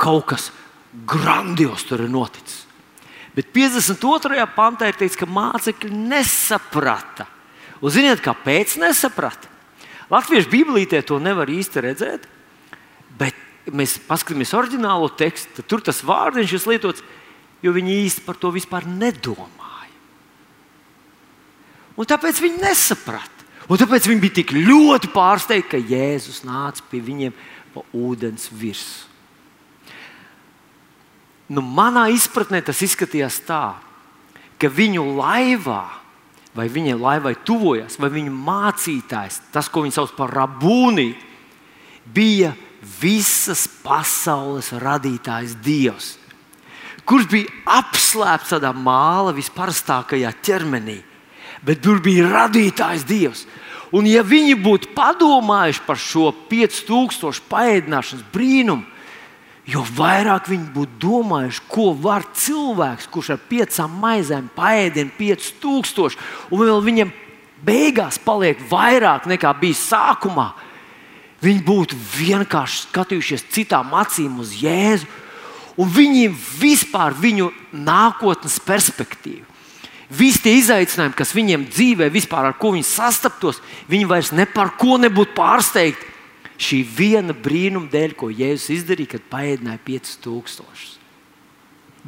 kaut 0.00 0.28
kas 0.32 0.48
grandios 1.08 1.84
tur 1.88 2.06
ir 2.06 2.12
noticis. 2.12 2.64
Bet 3.36 3.52
52. 3.54 4.40
pantā 4.56 4.88
ir 4.88 4.96
teikts, 4.98 5.18
ka 5.18 5.28
mācekļi 5.30 5.92
nesaprata. 5.94 7.28
Un 7.78 7.92
ziniet, 7.94 8.22
kāpēc 8.24 8.74
nesaprata? 8.82 9.52
Latviešu 10.10 10.50
Bībelītē 10.50 11.04
to 11.06 11.20
nevar 11.22 11.50
īsti 11.52 11.84
redzēt, 11.84 12.24
mēs 13.74 13.98
paskatāmies 14.08 14.54
oriģinālo 14.56 15.10
tekstu, 15.18 15.64
tur 15.66 15.82
tas 15.84 16.02
vārdiņš 16.06 16.54
ir 16.54 16.68
lietots, 16.72 17.04
jo 17.64 17.72
viņi 17.74 17.98
īsti 18.04 18.24
par 18.26 18.38
to 18.40 18.52
vispār 18.54 18.86
nedomāja. 18.88 19.94
Un 21.98 22.06
tāpēc 22.06 22.40
viņi 22.44 22.62
nesaprata. 22.62 23.34
Un 23.68 23.76
tāpēc 23.80 24.06
viņi 24.08 24.22
bija 24.22 24.38
tik 24.38 24.54
ļoti 24.56 25.10
pārsteigti, 25.12 25.74
ka 25.74 25.80
Jēzus 25.92 26.40
nāca 26.46 26.84
pie 26.88 27.02
viņiem 27.04 27.34
pa 27.74 27.84
ūdens 27.92 28.48
virsmu. 28.54 29.04
Nu, 31.48 31.62
manā 31.64 32.10
izpratnē 32.12 32.60
tas 32.60 32.80
izskatījās 32.84 33.40
tā, 33.48 33.78
ka 34.60 34.68
viņu 34.68 35.04
laivā, 35.16 35.84
vai 36.52 36.66
viņai 36.68 36.96
laivai 36.98 37.32
tuvojas, 37.46 37.96
vai 38.00 38.10
viņa 38.12 38.32
mācītājs, 38.34 39.40
tas, 39.54 39.70
ko 39.72 39.84
viņi 39.84 39.96
sauc 39.96 40.12
par 40.16 40.32
rabūni, 40.34 41.14
bija 42.04 42.52
visas 43.00 43.66
pasaules 43.84 44.72
radītājs 44.72 45.56
Dievs, 45.64 46.16
kurš 47.08 47.28
bija 47.30 47.78
apslēpts 47.78 48.54
tādā 48.56 48.74
māla 48.74 49.32
visparastākajā 49.36 50.34
ķermenī, 50.44 50.98
bet 51.64 51.82
tur 51.84 52.02
bija 52.04 52.28
radītājs 52.32 53.06
Dievs. 53.08 53.46
Un, 53.88 54.04
ja 54.04 54.20
viņi 54.20 54.58
būtu 54.60 54.92
padomājuši 54.92 55.84
par 55.86 55.96
šo 55.96 56.28
5000 56.50 57.46
paēdināšanas 57.48 58.26
brīnumu, 58.34 58.84
Jo 59.68 59.82
vairāk 59.84 60.46
viņi 60.48 60.70
būtu 60.72 60.96
domājuši, 61.02 61.64
ko 61.68 61.90
var 61.92 62.24
cilvēks, 62.32 63.08
kurš 63.12 63.34
ar 63.34 63.40
piecām 63.50 63.98
maizēm 64.00 64.46
paēdina 64.56 65.12
5000, 65.18 66.16
un 66.48 66.62
vēl 66.62 66.80
viņam 66.86 67.10
beigās 67.66 68.16
paliek 68.24 68.62
vairāk 68.70 69.28
nekā 69.28 69.52
bija 69.60 69.76
sākumā. 69.76 70.46
Viņi 71.42 71.62
būtu 71.62 71.96
vienkārši 72.16 72.88
skatījušies 72.88 73.46
citām 73.54 73.92
acīm 73.94 74.40
uz 74.42 74.56
Jēzu, 74.58 75.06
un 75.78 75.90
viņiem 75.94 76.34
vispār 76.58 77.14
viņu 77.14 77.52
nākotnes 77.72 78.58
perspektīvu. 78.66 79.46
Visi 80.08 80.40
tie 80.40 80.54
izaicinājumi, 80.56 81.14
kas 81.14 81.34
viņiem 81.36 81.66
dzīvē, 81.68 82.08
vispār 82.10 82.48
ar 82.48 82.56
ko 82.58 82.72
viņi 82.74 82.86
sastaptos, 82.88 83.60
viņi 83.90 84.08
vairs 84.08 84.32
ne 84.32 84.48
par 84.48 84.72
ko 84.80 84.96
nebūtu 84.98 85.36
pārsteigti 85.36 86.16
šī 86.58 86.80
viena 86.96 87.36
brīnuma 87.36 87.90
dēļ, 87.92 88.16
ko 88.18 88.32
Jēzus 88.32 88.72
izdarīja, 88.80 89.14
kad 89.14 89.28
paēdināja 89.30 89.82
5000. 89.84 90.96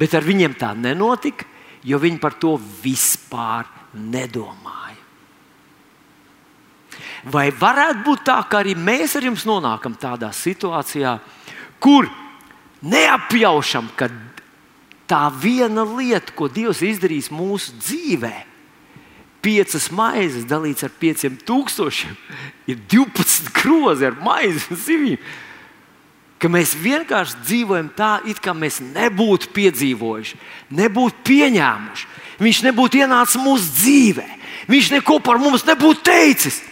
Bet 0.01 0.17
ar 0.17 0.25
viņiem 0.25 0.57
tā 0.59 0.73
nenotika, 0.75 1.45
jo 1.85 2.01
viņi 2.01 2.19
par 2.19 2.35
to 2.41 2.57
vispār 2.81 3.69
nedomāja. 3.93 4.80
Vai 7.29 7.51
varētu 7.53 8.01
būt 8.05 8.23
tā, 8.25 8.39
ka 8.49 8.63
arī 8.63 8.73
mēs 8.73 9.13
ar 9.17 9.27
jums 9.27 9.45
nonākam 9.45 9.93
tādā 9.99 10.31
situācijā, 10.33 11.19
kur 11.81 12.09
neapjaušam, 12.81 13.91
ka 13.97 14.09
tā 15.09 15.27
viena 15.35 15.85
lieta, 15.85 16.33
ko 16.33 16.49
Dievs 16.49 16.81
izdarīs 16.85 17.29
mūsu 17.33 17.75
dzīvēm, 17.77 18.47
piecas 19.41 19.89
maizes 19.93 20.45
dalīts 20.49 20.85
ar 20.85 20.93
pieciem 21.01 21.37
tūkstošiem, 21.45 22.17
ir 22.69 22.81
12 22.89 23.53
grozi 23.57 24.09
ar 24.09 24.17
maizi 24.21 24.65
un 24.69 24.81
zivīm. 24.81 25.31
Ka 26.41 26.49
mēs 26.49 26.73
vienkārši 26.73 27.37
dzīvojam 27.45 27.91
tā, 27.93 28.15
it 28.25 28.39
kā 28.41 28.53
mēs 28.57 28.79
nebūtu 28.81 29.51
piedzīvojuši, 29.53 30.39
nebūtu 30.73 31.21
pieņēmuši. 31.27 32.07
Viņš 32.41 32.61
nebūtu 32.65 33.01
ienācis 33.03 33.37
mūsu 33.43 33.75
dzīvē, 33.77 34.25
viņš 34.71 34.87
neko 34.95 35.19
par 35.21 35.37
mums 35.41 35.67
nebūtu 35.67 36.01
teicis. 36.09 36.63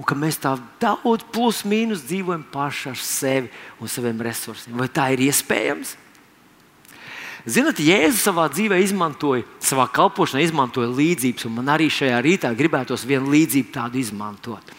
Un 0.00 0.06
ka 0.08 0.16
mēs 0.16 0.38
tā 0.40 0.54
daudz 0.80 1.26
plus 1.28 1.58
mīnus 1.68 2.06
dzīvojam 2.08 2.46
paši 2.48 2.86
ar 2.88 3.00
sevi 3.04 3.50
un 3.84 3.90
saviem 3.92 4.22
resursiem. 4.24 4.78
Vai 4.80 4.88
tā 4.88 5.10
ir 5.12 5.26
iespējams? 5.26 5.92
Ziniet, 7.44 7.82
Jēzus 7.84 8.22
savā 8.24 8.46
dzīvē 8.52 8.78
izmantoja, 8.80 9.44
savā 9.64 9.84
kalpošanā 9.92 10.40
izmantoja 10.44 10.88
līdzības, 10.92 11.44
un 11.48 11.54
man 11.58 11.68
arī 11.72 11.90
šajā 11.92 12.16
rītā 12.24 12.50
gribētos 12.56 13.04
vienu 13.08 13.28
līdzību 13.32 13.72
tādu 13.76 14.00
izmantot. 14.00 14.72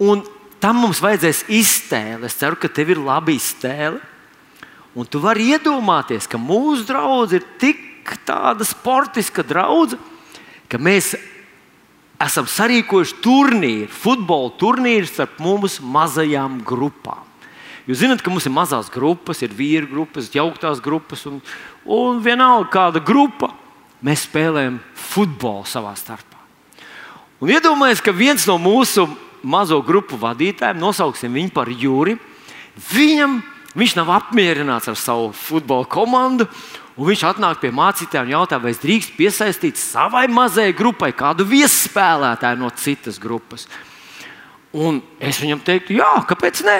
Un 0.00 0.24
tam 0.60 0.80
mums 0.80 1.00
vajadzēs 1.04 1.46
iztēle. 1.52 2.28
Es 2.28 2.36
ceru, 2.40 2.56
ka 2.60 2.72
tev 2.72 2.92
ir 2.92 3.00
laba 3.00 3.32
iztēle. 3.32 4.00
Un 4.96 5.08
tu 5.08 5.20
vari 5.20 5.52
iedomāties, 5.52 6.28
ka 6.28 6.40
mūsu 6.40 6.88
draugs 6.88 7.36
ir 7.36 7.44
tik 7.60 8.16
tāda 8.24 8.64
sportiska 8.64 9.44
draudzene, 9.44 10.00
ka 10.72 10.80
mēs 10.80 11.12
esam 12.22 12.48
sarīkojuši 12.48 13.18
turnīru, 13.24 13.88
futbola 13.92 14.52
turnīru 14.60 15.08
starp 15.08 15.40
mums 15.42 15.78
mazajām 15.82 16.60
grupām. 16.66 17.24
Jūs 17.86 18.00
zināt, 18.02 18.22
ka 18.22 18.32
mums 18.32 18.48
ir 18.48 18.54
mazās 18.54 18.88
grupas, 18.90 19.44
ir 19.46 19.52
vīru 19.54 19.86
grupas, 19.90 20.32
jauktās 20.34 20.80
grupas, 20.82 21.22
un, 21.28 21.38
un 21.86 22.18
vienalga 22.24 22.70
kāda 22.72 23.02
grupa, 23.04 23.52
mēs 24.02 24.24
spēlējam 24.26 24.80
futbolu 24.98 25.66
savā 25.70 25.92
starpā. 25.98 26.40
Un 27.38 27.52
iedomājieties, 27.52 28.02
ka 28.02 28.16
viens 28.16 28.46
no 28.48 28.56
mūsu 28.58 29.06
mazo 29.46 29.78
grupu 29.86 30.18
vadītājiem, 30.18 30.80
nosauksim 30.80 31.36
viņu 31.36 31.52
par 31.54 31.70
Jūri, 31.70 32.16
viņam, 32.90 33.38
viņš 33.76 33.94
nav 34.00 34.10
apmierināts 34.16 34.90
ar 34.90 34.98
savu 34.98 35.30
futbola 35.36 35.86
komandu. 35.86 36.48
Un 36.96 37.10
viņš 37.10 37.22
atnāk 37.28 37.60
pie 37.60 37.70
mācītājiem 37.76 38.30
un 38.30 38.34
jautā, 38.38 38.58
vai 38.60 38.72
es 38.72 38.80
drīkst 38.80 39.16
piesaistīt 39.18 39.76
savai 39.76 40.24
mazajai 40.32 40.72
grupai 40.76 41.10
kādu 41.16 41.44
viesspēlētāju 41.48 42.60
no 42.62 42.70
citas 42.72 43.20
grupas. 43.20 43.66
Un 44.72 45.02
es 45.20 45.40
viņam 45.40 45.60
teiktu, 45.64 45.98
jā, 46.00 46.08
kāpēc 46.28 46.64
nē? 46.64 46.78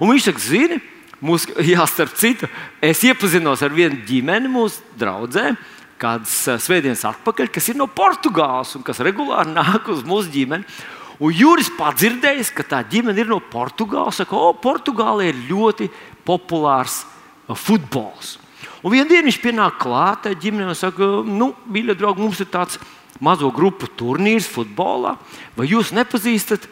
Un 0.00 0.12
viņš 0.12 0.28
saka, 0.30 0.44
zini, 0.44 0.80
mūs, 1.20 1.44
jā, 1.72 1.84
starp 1.88 2.16
citu, 2.16 2.48
es 2.80 3.04
iepazinos 3.04 3.64
ar 3.64 3.76
vienu 3.76 4.00
ģimeni 4.08 4.52
mūsu 4.52 4.96
draugiem 4.96 5.56
kādas 6.00 6.34
eh, 6.48 6.60
svētdienas 6.60 7.04
atpakaļ, 7.08 7.50
kas 7.52 7.70
ir 7.72 7.78
no 7.80 7.88
Portugāles 7.88 8.74
un 8.76 8.84
kas 8.86 9.00
regulāri 9.04 9.54
nāk 9.56 9.90
uz 9.92 10.04
mūsu 10.06 10.32
ģimeni. 10.32 10.64
Un 11.16 11.32
Juris 11.32 11.70
padzirdējis, 11.72 12.50
ka 12.52 12.64
tā 12.68 12.82
ģimene 12.84 13.22
ir 13.22 13.30
no 13.30 13.38
Portugāles. 13.40 14.18
Saka, 14.20 14.36
o, 14.36 14.52
Portugālē 14.60 15.30
ir 15.30 15.46
ļoti 15.48 15.88
populārs 16.26 17.02
eh, 17.04 17.56
futbols. 17.56 18.36
Un 18.86 18.92
vienā 18.94 19.08
dienā 19.10 19.26
viņš 19.26 19.40
pienāk 19.42 19.80
klāt 19.82 20.28
ģimenei 20.38 20.70
un 20.70 20.78
saka, 20.78 21.08
nu, 21.26 21.50
mīļie 21.74 21.96
draugi, 21.98 22.22
mums 22.22 22.38
ir 22.38 22.46
tāds 22.52 22.78
mazo 23.18 23.48
grupu 23.50 23.88
turnīrs 23.98 24.46
futbolā. 24.46 25.16
Vai 25.56 25.66
jūs 25.72 25.90
nepazīstat 25.96 26.68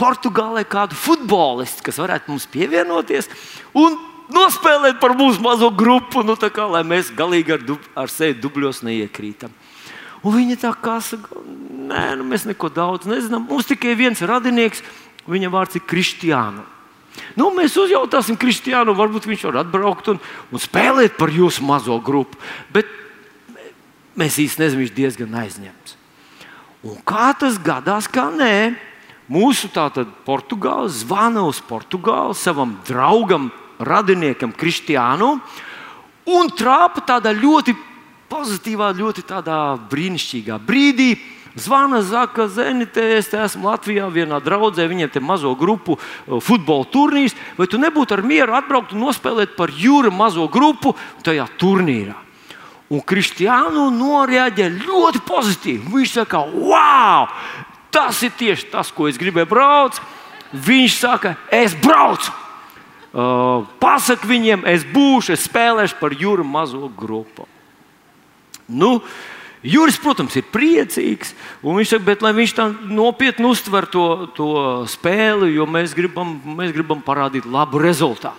Portugālē 0.00 0.64
kādu 0.66 0.98
futbolistu, 0.98 1.84
kas 1.86 2.00
varētu 2.02 2.32
mums 2.32 2.48
pievienoties? 2.50 3.30
Un 3.70 3.94
nospēlēt 4.34 4.98
par 4.98 5.14
mūsu 5.14 5.44
mazo 5.44 5.70
grupu, 5.70 6.24
nu, 6.26 6.34
kā, 6.34 6.66
lai 6.74 6.82
mēs 6.82 7.14
galīgi 7.14 7.54
ar, 7.54 7.62
dub, 7.62 7.86
ar 7.94 8.10
sevi 8.10 8.34
dubļos 8.42 8.82
neiekrītam. 8.88 9.54
Un 10.26 10.34
viņa 10.34 10.58
tā 10.58 10.74
kā 10.82 10.98
saka, 11.04 11.38
nē, 11.38 12.04
nu, 12.18 12.26
mēs 12.34 12.48
neko 12.50 12.72
daudz 12.72 13.06
nezinām. 13.06 13.46
Mums 13.46 13.70
tikai 13.70 13.94
viens 13.94 14.26
radinieks, 14.26 14.82
viņa 15.30 15.54
vārds 15.54 15.78
ir 15.78 15.86
Kristiāna. 15.86 16.64
Nu, 17.38 17.50
mēs 17.54 17.76
uzjautāsim 17.78 18.38
Kristiānu, 18.38 18.94
varbūt 18.96 19.26
viņš 19.30 19.46
var 19.48 19.60
atbraukt 19.62 20.10
un, 20.12 20.20
un 20.50 20.62
spēlēt 20.62 21.16
par 21.18 21.32
jūsu 21.34 21.64
mazo 21.66 21.96
grupu. 22.02 22.38
Bet 22.74 22.90
mēs 24.18 24.38
īstenībā 24.42 24.66
nezinām, 24.68 24.82
viņš 24.82 24.94
diezgan 24.96 25.38
aizņemts. 25.42 25.96
Un 26.84 26.98
kā 27.06 27.30
tas 27.40 27.56
gadās, 27.64 28.06
kā 28.12 28.28
nē, 28.34 28.74
mūsu 29.32 29.70
tātad 29.72 30.10
Portugāls 30.26 31.00
zvana 31.04 31.46
uz 31.48 31.62
Portugāli 31.64 32.36
savam 32.36 32.76
draugam 32.86 33.48
radiniekam 33.80 34.52
Kristiānu 34.54 35.38
un 36.30 36.50
trāpa 36.52 37.02
tādā 37.08 37.32
ļoti 37.34 37.74
pozitīvā, 38.30 38.92
ļoti 38.96 39.24
brīnišķīgā 39.90 40.58
brīdī. 40.60 41.14
Zvana 41.54 42.02
Zaka 42.02 42.48
Zenite, 42.50 43.02
es 43.14 43.28
te 43.30 43.38
esmu 43.38 43.68
Latvijā, 43.68 44.08
vienā 44.10 44.40
draudzē, 44.42 44.88
viņiem 44.90 45.12
te 45.14 45.20
mazo 45.22 45.52
grupu 45.54 45.94
uh, 45.94 46.40
futbola 46.42 46.86
turnīrs. 46.90 47.36
Vai 47.58 47.68
tu 47.70 47.78
nebūtu 47.78 48.16
ar 48.16 48.24
mieru 48.26 48.56
atbraukt 48.58 48.94
un 48.94 49.04
nospēlēt 49.06 49.54
par 49.58 49.70
jūru 49.70 50.10
mazo 50.14 50.48
grupu 50.50 50.96
tajā 51.26 51.46
turnīrā? 51.60 52.16
Un 52.90 53.00
Kristiānu 53.06 53.86
noreaģē 53.94 54.66
ļoti 54.82 55.22
pozitīvi. 55.26 55.92
Viņš 55.94 56.16
saka, 56.18 56.42
wow, 56.42 57.30
tas 57.94 58.18
ir 58.26 58.34
tieši 58.34 58.68
tas, 58.74 58.90
ko 58.90 59.06
es 59.08 59.18
gribēju 59.20 59.50
braukt. 59.50 60.02
Viņš 60.54 60.98
saka, 60.98 61.36
es 61.54 61.74
braucu. 61.78 62.34
Uh, 63.14 63.62
pasak 63.78 64.26
viņiem, 64.26 64.66
es 64.66 64.82
būšu, 64.90 65.36
es 65.36 65.46
spēlēšu 65.46 66.00
par 66.00 66.14
jūru 66.18 66.42
mazo 66.42 66.90
grupu. 66.98 67.46
Nu, 68.66 68.96
Juris, 69.64 69.96
protams, 69.96 70.34
ir 70.36 70.44
priecīgs. 70.52 71.32
Viņš 71.64 71.94
saka, 71.94 72.04
bet 72.04 72.24
lai 72.24 72.34
viņš 72.36 72.52
tā 72.52 72.66
nopietni 72.92 73.48
uztver 73.48 73.86
to, 73.88 74.28
to 74.36 74.48
spēli, 74.92 75.54
jo 75.56 75.64
mēs 75.64 75.94
gribam, 75.96 76.36
mēs 76.58 76.74
gribam 76.76 77.00
parādīt 77.04 77.48
labu 77.48 77.80
rezultātu. 77.80 78.36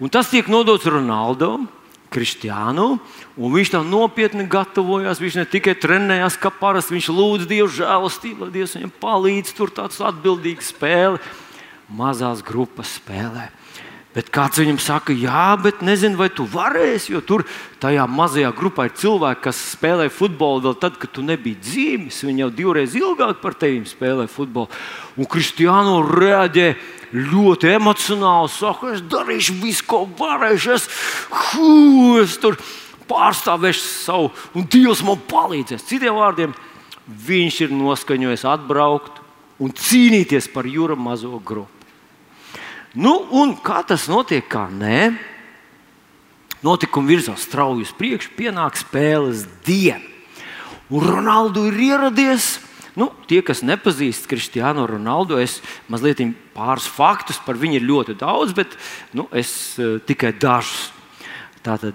Un 0.00 0.08
tas 0.14 0.30
tiek 0.30 0.48
nodots 0.48 0.88
Ronaldam. 0.88 1.68
Kristiānu, 2.08 2.94
un 3.36 3.50
viņš 3.52 3.74
tam 3.74 3.90
nopietni 3.92 4.46
gatavojās. 4.48 5.18
Viņš 5.20 5.34
ne 5.36 5.44
tikai 5.44 5.74
trenējās, 5.76 6.38
kā 6.40 6.48
parasti, 6.48 6.94
viņš 6.96 7.08
lūdza 7.12 7.48
Dievu 7.50 7.68
žēlastību, 7.68 8.46
lai 8.46 8.54
Dievs 8.54 8.72
viņam 8.78 8.94
palīdz. 9.02 9.52
Tur 9.52 9.68
tāds 9.76 10.00
atbildīgs 10.00 10.70
spēle, 10.72 11.20
mazās 11.92 12.40
grupas 12.40 12.94
spēlē. 12.96 13.50
Bet 14.16 14.30
kāds 14.32 14.56
viņam 14.56 14.78
saka, 14.80 15.12
jā, 15.12 15.52
bet 15.60 15.82
nezinu, 15.84 16.16
vai 16.16 16.30
tu 16.32 16.46
varēsi, 16.48 17.12
jo 17.12 17.20
tur 17.20 17.44
tajā 17.82 18.06
mazajā 18.08 18.48
grupā 18.56 18.88
ir 18.88 18.94
cilvēki, 18.96 19.42
kas 19.44 19.60
spēlē 19.76 20.08
futbolu 20.10 20.64
vēl 20.64 20.78
tad, 20.80 20.96
kad 20.98 21.12
tu 21.12 21.22
nebija 21.22 21.60
dzīves. 21.60 22.22
Viņi 22.24 22.42
jau 22.46 22.48
divreiz 22.56 22.96
ilgāk 22.98 23.42
par 23.44 23.54
tevi 23.60 23.84
spēlē 23.86 24.24
futbolu. 24.32 24.72
Un 25.20 25.28
Kristiāno 25.28 26.00
reaģē 26.08 26.72
ļoti 27.12 27.72
emocionāli. 27.76 28.50
Saka, 28.56 28.96
es 28.96 29.04
darīšu 29.12 29.60
visu, 29.60 29.84
ko 29.86 30.02
varēšu. 30.18 30.74
Es, 30.74 30.88
hū, 31.52 32.18
es 32.24 32.40
tur 32.40 32.56
pārstāvēšu 33.08 33.86
savu, 33.86 34.32
un 34.56 34.66
Dievs 34.72 35.04
man 35.04 35.20
palīdzēs. 35.30 35.86
Citiem 35.88 36.16
vārdiem, 36.16 36.56
viņš 37.28 37.64
ir 37.68 37.76
noskaņojis 37.76 38.48
atbraukt 38.56 39.22
un 39.60 39.72
cīnīties 39.74 40.50
par 40.52 40.68
jūra 40.68 40.96
mazo 40.96 41.38
grupu. 41.38 41.77
Nu, 42.96 43.18
un 43.36 43.56
kā 43.60 43.82
tas 43.84 44.06
notiek? 44.08 44.46
Kā 44.48 44.68
nē, 44.72 45.12
notikumi 46.64 47.12
virzās 47.16 47.44
strauji 47.44 47.84
uz 47.84 47.92
priekšu, 47.98 48.32
pienāk 48.38 48.78
spēles 48.80 49.44
diena. 49.66 50.04
Un 50.88 51.04
Ronaldu 51.04 51.66
ir 51.68 51.76
ieradies. 51.90 52.56
Nu, 52.98 53.10
tie, 53.28 53.42
kas 53.44 53.60
nepazīst 53.62 54.26
Kristiānu 54.26 54.86
Ronaldu, 54.88 55.36
es 55.38 55.60
mazliet 55.86 56.22
pāris 56.56 56.88
faktus 56.88 57.38
par 57.44 57.60
viņu 57.60 57.78
ir 57.78 57.86
ļoti 57.86 58.16
daudz, 58.18 58.56
bet 58.56 58.72
nu, 59.14 59.28
es 59.36 59.76
uh, 59.78 60.00
tikai 60.02 60.32
dažus. 60.34 60.88
Tātad 61.62 61.94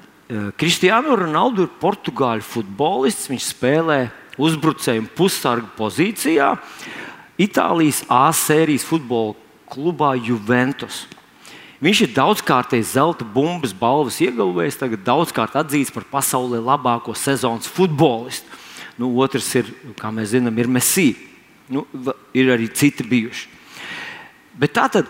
Kristiānu 0.57 1.17
Ronaldu 1.19 1.65
ir 1.65 1.73
portugāļu 1.81 2.45
futbolists. 2.47 3.29
Viņš 3.29 3.47
spēlē 3.53 3.97
uzbrucēju 4.41 5.09
pussargu 5.17 5.69
pozīcijā. 5.77 6.53
Itālijas 7.41 8.03
A 8.13 8.27
sērijas 8.33 8.85
futbola 8.87 9.35
klubā 9.73 10.13
Juventus. 10.15 11.03
Viņš 11.83 12.05
ir 12.05 12.13
daudzkārtējis 12.15 12.93
zelta 12.95 13.25
bumbas 13.27 13.73
balvas 13.75 14.21
ieguvējis, 14.23 14.79
tagad 14.79 15.01
daudzkārt 15.03 15.57
atzīts 15.59 15.91
par 15.91 16.05
pasaulē 16.07 16.61
labāko 16.63 17.15
sezonas 17.17 17.67
futbolistu. 17.67 18.61
Nu, 19.01 19.09
otrs 19.19 19.49
ir, 19.57 19.71
kā 19.99 20.13
mēs 20.13 20.31
zinām, 20.35 20.55
ir 20.61 20.69
Messi. 20.71 21.09
Nu, 21.67 21.83
ir 22.35 22.53
arī 22.53 22.69
citi 22.71 23.03
bijuši. 23.07 23.49
Bet 24.59 24.75
tā 24.77 24.85
tad 24.93 25.09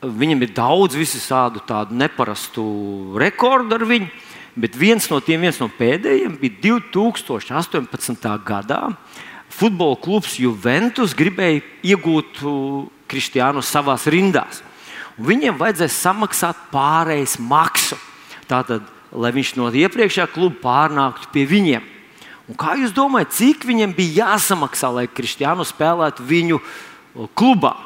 viņam 0.00 0.44
ir 0.44 0.52
daudz 0.56 0.96
visādu 0.96 1.62
tādu 1.66 1.96
neparastu 1.96 2.64
rekordu 3.20 3.78
ar 3.78 3.86
viņu. 3.88 4.10
Bet 4.60 4.76
viens 4.76 5.06
no 5.10 5.20
tiem, 5.24 5.44
viens 5.46 5.60
no 5.62 5.70
pēdējiem, 5.72 6.36
bija 6.40 6.78
2018. 6.78 8.30
gadā. 8.44 8.80
Futbola 9.50 9.98
klubs 9.98 10.36
Juventus 10.38 11.14
gribēja 11.16 11.62
iegūt 11.86 12.42
kristiānus 13.10 13.70
savā 13.70 13.96
rindās. 14.10 14.62
Un 15.18 15.26
viņiem 15.28 15.58
vajadzēs 15.60 15.98
samaksāt 16.00 16.58
pārejas 16.72 17.36
maksu. 17.42 17.98
Tātad, 18.48 18.86
lai 19.12 19.32
viņš 19.34 19.54
no 19.58 19.68
iepriekšējā 19.68 20.30
kluba 20.32 20.62
pārnāktu 20.62 21.28
pie 21.34 21.44
viņiem. 21.50 21.84
Un 22.50 22.56
kā 22.58 22.74
jūs 22.80 22.94
domājat, 22.94 23.34
cik 23.36 23.66
viņiem 23.68 23.92
bija 23.94 24.24
jāsamaksā, 24.24 24.88
lai 24.90 25.06
kristiānu 25.06 25.66
spēlētu 25.68 26.24
viņu 26.26 26.58
klubā? 27.38 27.76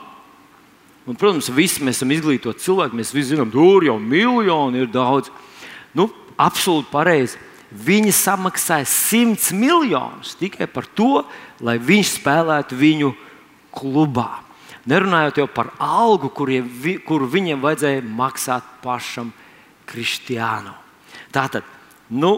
Un, 1.05 1.19
protams, 1.21 1.51
visi 1.53 1.85
mēs 1.85 1.99
esam 1.99 2.15
izglītoti 2.15 2.65
cilvēki. 2.65 2.97
Mēs 2.97 3.13
visi 3.13 3.35
zinām, 3.35 3.51
tur 3.53 3.85
jau 3.85 3.99
miljoni 4.01 4.81
ir 4.81 4.89
daudz. 4.93 5.29
Nu, 5.93 6.09
absolūti 6.41 6.89
pareizi. 6.93 7.37
Viņi 7.75 8.15
samaksāja 8.15 8.87
100 8.87 9.53
miljonus 9.59 10.37
tikai 10.39 10.69
par 10.71 10.87
to, 10.97 11.25
lai 11.61 11.77
viņš 11.83 12.15
spēlētu 12.21 12.79
viņu 12.79 13.11
klubā. 13.75 14.44
Nerunājot 14.91 15.41
jau 15.41 15.47
par 15.49 15.71
algu, 15.81 16.29
kuriem, 16.29 16.67
kuru 17.07 17.29
viņiem 17.31 17.63
vajadzēja 17.63 18.03
maksāt 18.05 18.67
pašam 18.85 19.31
Kristiānam. 19.89 20.77
Tātad, 21.33 21.65
nu, 22.13 22.37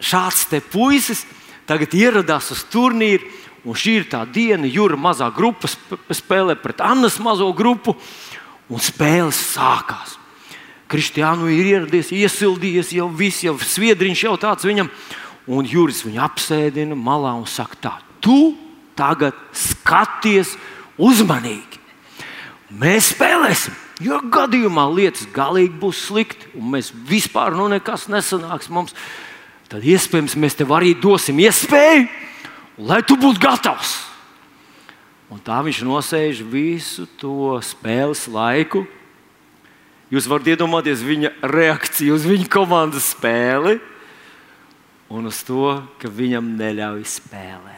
šāds 0.00 0.46
te 0.48 0.62
puisis 0.64 1.26
tagad 1.68 1.92
ieradās 1.96 2.48
uz 2.54 2.64
turnīru, 2.72 3.28
un 3.68 3.76
šī 3.76 3.98
ir 4.00 4.08
tā 4.08 4.22
diena, 4.24 4.68
Jūra 4.68 4.96
mazā 4.96 5.28
grupa 5.34 5.68
spēlē 5.68 6.56
pret 6.62 6.80
Annas 6.80 7.18
mazo 7.20 7.50
grupu, 7.56 7.92
un 8.68 8.80
spēles 8.80 9.36
sākās. 9.52 10.16
Kristiānu 10.88 11.50
ir 11.52 11.74
ieradies, 11.74 12.12
iesildījies, 12.16 12.94
jau 12.96 13.10
viss, 13.12 13.44
jau 13.44 13.58
sviedriņš 13.60 14.24
jau 14.24 14.36
tāds 14.40 14.64
viņam, 14.64 14.88
un 15.52 15.68
Juris 15.68 16.00
viņu 16.06 16.22
apsēdina 16.24 16.96
malā 16.96 17.34
un 17.36 17.44
saka, 17.48 17.76
tā, 17.76 17.92
tu 18.24 18.56
tagad 18.96 19.36
skaties 19.52 20.56
uzmanīgi. 20.98 21.80
Mēs 22.78 23.14
spēlēsim. 23.14 23.76
Jo 24.04 24.20
gadījumā 24.30 24.84
lietas 24.94 25.26
galīgi 25.34 25.74
būs 25.80 26.04
slikti, 26.06 26.50
un 26.54 26.68
mēs 26.76 26.92
vispār 27.08 27.56
nu 27.58 27.66
nekas 27.72 28.06
nesanāks 28.12 28.68
mums, 28.70 28.94
tad 29.70 29.82
iespējams 29.82 30.36
mēs 30.38 30.58
tev 30.58 30.74
arī 30.76 30.92
dosim 30.94 31.40
iespēju. 31.42 32.06
lai 32.78 33.02
tu 33.02 33.16
būtu 33.18 33.42
gatavs. 33.42 34.06
Un 35.28 35.40
tā 35.44 35.58
viņš 35.64 35.82
nosēž 35.84 36.44
visu 36.46 37.08
to 37.20 37.58
spēles 37.60 38.28
laiku. 38.30 38.86
Jūs 40.08 40.28
varat 40.30 40.54
iedomāties 40.54 41.02
viņa 41.04 41.34
reakciju 41.42 42.14
uz 42.16 42.24
viņa 42.24 42.46
komandas 42.48 43.10
spēli 43.12 43.76
un 45.12 45.28
uz 45.28 45.42
to, 45.44 45.82
ka 46.00 46.08
viņam 46.08 46.54
neļauj 46.56 47.04
spēlēt. 47.04 47.77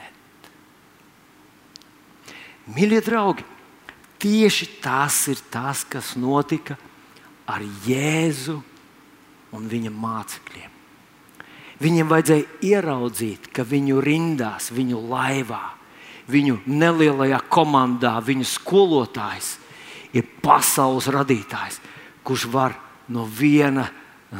Mīļie 2.70 3.00
draugi, 3.02 3.44
tieši 4.22 4.68
tas 4.82 5.24
ir 5.32 5.40
tas, 5.50 5.82
kas 5.88 6.14
notika 6.20 6.76
ar 7.50 7.64
Jēzu 7.86 8.60
un 9.56 9.66
viņa 9.70 9.90
mācekļiem. 9.90 10.76
Viņiem 11.80 12.10
vajadzēja 12.10 12.46
ieraudzīt, 12.68 13.48
ka 13.56 13.64
viņu 13.64 14.02
rindās, 14.04 14.68
viņu 14.76 15.00
laivā, 15.08 15.62
viņu 16.30 16.60
nelielajā 16.68 17.40
komandā, 17.50 18.18
viņu 18.22 18.46
skolotājs 18.46 19.54
ir 20.12 20.28
pasaules 20.44 21.08
radītājs, 21.10 21.80
kurš 22.26 22.46
var 22.52 22.76
no, 23.08 23.24
viena, 23.24 23.88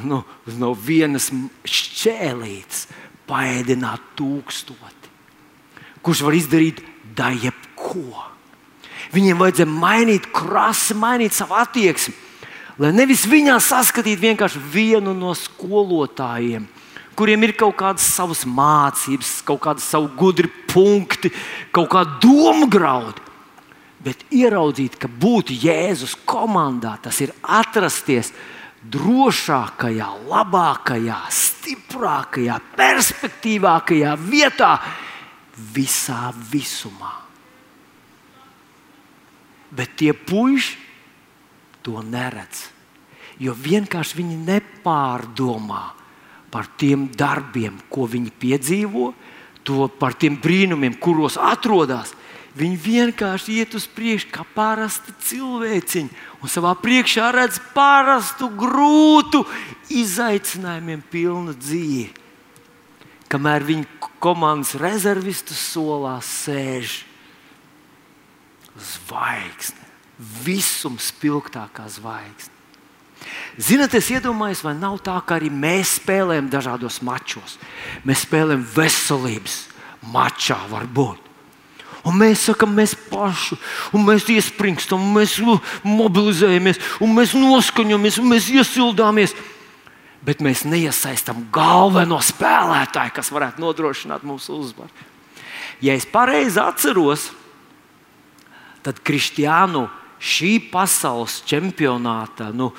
no, 0.04 0.22
no 0.60 0.74
vienas 0.76 1.30
šķēlītes 1.64 2.84
paēdināt 3.30 4.12
tūkstoti, 4.20 5.10
kurš 6.04 6.22
var 6.28 6.38
izdarīt 6.38 6.84
da 7.16 7.32
jebko. 7.32 7.69
Viņiem 9.10 9.40
vajadzēja 9.40 9.70
mainīt 9.70 10.28
krasi, 10.34 10.94
mainīt 10.94 11.34
savu 11.34 11.56
attieksmi, 11.58 12.14
lai 12.78 12.92
nevis 12.94 13.24
viņā 13.26 13.56
saskatītu 13.64 14.28
vienkārši 14.28 14.62
vienu 14.72 15.14
no 15.16 15.34
skolotājiem 15.34 16.68
kuriem 17.20 17.42
ir 17.44 17.52
kaut 17.58 17.76
kādas 17.76 18.06
savas 18.08 18.46
mācības, 18.48 19.40
kaut 19.44 19.60
kāda 19.66 19.82
savu 19.84 20.08
gudri 20.16 20.48
punkti, 20.70 21.28
kaut 21.68 21.90
kāda 21.92 22.16
domu 22.22 22.68
graudi. 22.72 23.26
Bet 24.00 24.22
ieraudzīt, 24.32 24.96
ka 24.96 25.10
būt 25.20 25.52
Jēzus 25.52 26.14
komandā, 26.24 26.94
tas 27.04 27.18
ir 27.20 27.34
atrasties 27.44 28.32
drošākajā, 28.88 30.06
labākajā, 30.30 31.18
stiprākajā, 31.36 32.56
perspektīvākajā 32.80 34.14
vietā 34.24 34.70
visā 35.76 36.30
visumā. 36.48 37.18
Bet 39.70 39.96
tie 40.00 40.12
puiši 40.12 40.76
to 41.87 42.02
neredz. 42.02 42.68
Jo 43.40 43.54
vienkārši 43.56 44.18
viņi 44.20 44.37
nepārdomā, 44.44 45.85
par 46.50 46.66
tiem 46.76 47.06
darbiem, 47.14 47.78
ko 47.88 48.04
viņi 48.11 48.33
piedzīvo, 48.42 49.12
to 49.64 49.87
par 50.00 50.16
tiem 50.18 50.37
brīnumiem, 50.40 50.96
kuros 50.98 51.38
atrodas. 51.38 52.12
Viņi 52.59 52.76
vienkārši 52.83 53.61
iet 53.62 53.76
uz 53.78 53.87
priekšu 53.87 54.33
kā 54.35 54.42
parasti 54.56 55.14
cilvēciņi 55.22 56.11
un 56.42 56.50
savā 56.50 56.72
priekšā 56.83 57.28
redz 57.37 57.61
parastu, 57.76 58.50
grūtu, 58.59 59.44
izaicinājumiem 59.94 61.04
pilnu 61.12 61.54
dzīvi. 61.54 62.09
Kamēr 63.30 63.62
viņi 63.68 63.87
komandas 64.18 64.74
rezervistu 64.83 65.54
solā 65.54 66.16
sēž 66.26 67.04
zvaigzne, 68.80 69.86
visums 70.44 71.10
spilgtākā 71.12 71.86
zvaigzne. 71.92 72.56
Ziniet, 73.60 73.92
es 73.98 74.08
iedomājos, 74.12 74.62
vai 74.64 74.74
nav 74.78 75.00
tā, 75.04 75.18
ka 75.26 75.36
arī 75.36 75.50
mēs 75.52 75.98
spēlējam 75.98 76.48
dažādos 76.52 77.00
mačos. 77.04 77.58
Mēs 78.08 78.24
spēlējam 78.24 78.62
veselības 78.74 79.58
mačā, 80.12 80.56
varbūt. 80.70 81.26
Un 82.08 82.16
mēs 82.16 82.46
sakām, 82.48 82.72
mēs 82.78 82.94
paši, 83.10 83.58
un 83.92 84.06
mēs 84.06 84.24
iespringstam, 84.32 85.02
un 85.04 85.18
mēs 85.18 85.36
mobilizējamies, 85.84 86.80
un 87.04 87.12
mēs 87.12 87.34
noskaņojamies, 87.36 88.20
un 88.22 88.30
mēs 88.32 88.48
iesildāmies. 88.54 89.36
Bet 90.24 90.40
mēs 90.44 90.66
neiesaistām 90.68 91.46
galveno 91.52 92.18
spēlētāju, 92.24 93.12
kas 93.16 93.32
varētu 93.32 93.60
nodrošināt 93.64 94.24
mūsu 94.28 94.56
uzvaru. 94.56 94.92
Ja 95.80 95.94
es 95.96 96.04
pareizi 96.08 96.60
atceros, 96.60 97.30
tad 98.84 99.00
Kristiānu 99.04 99.86
šī 100.20 100.56
pasaules 100.70 101.40
čempionāta 101.48 102.50
nu, 102.52 102.70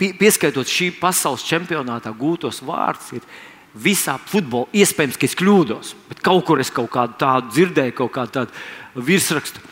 pieskaitot 0.00 0.68
šī 0.68 0.90
pasaules 0.98 1.44
čempionātā 1.46 2.12
gūtos 2.16 2.62
vārdus, 2.66 3.12
ir 3.20 3.26
visā 3.74 4.16
futbolā. 4.18 4.66
Iespējams, 4.74 5.18
ka 5.20 5.28
es 5.28 5.36
kļūdos, 5.38 5.92
bet 6.10 6.22
kaut 6.26 6.46
kur 6.48 6.62
es 6.62 6.72
kaut 6.74 6.90
kādu 6.94 7.18
tādu 7.20 7.52
dzirdēju, 7.54 7.96
kaut 8.00 8.14
kādu 8.16 8.40
tādu 8.40 9.04
virsrakstu, 9.06 9.62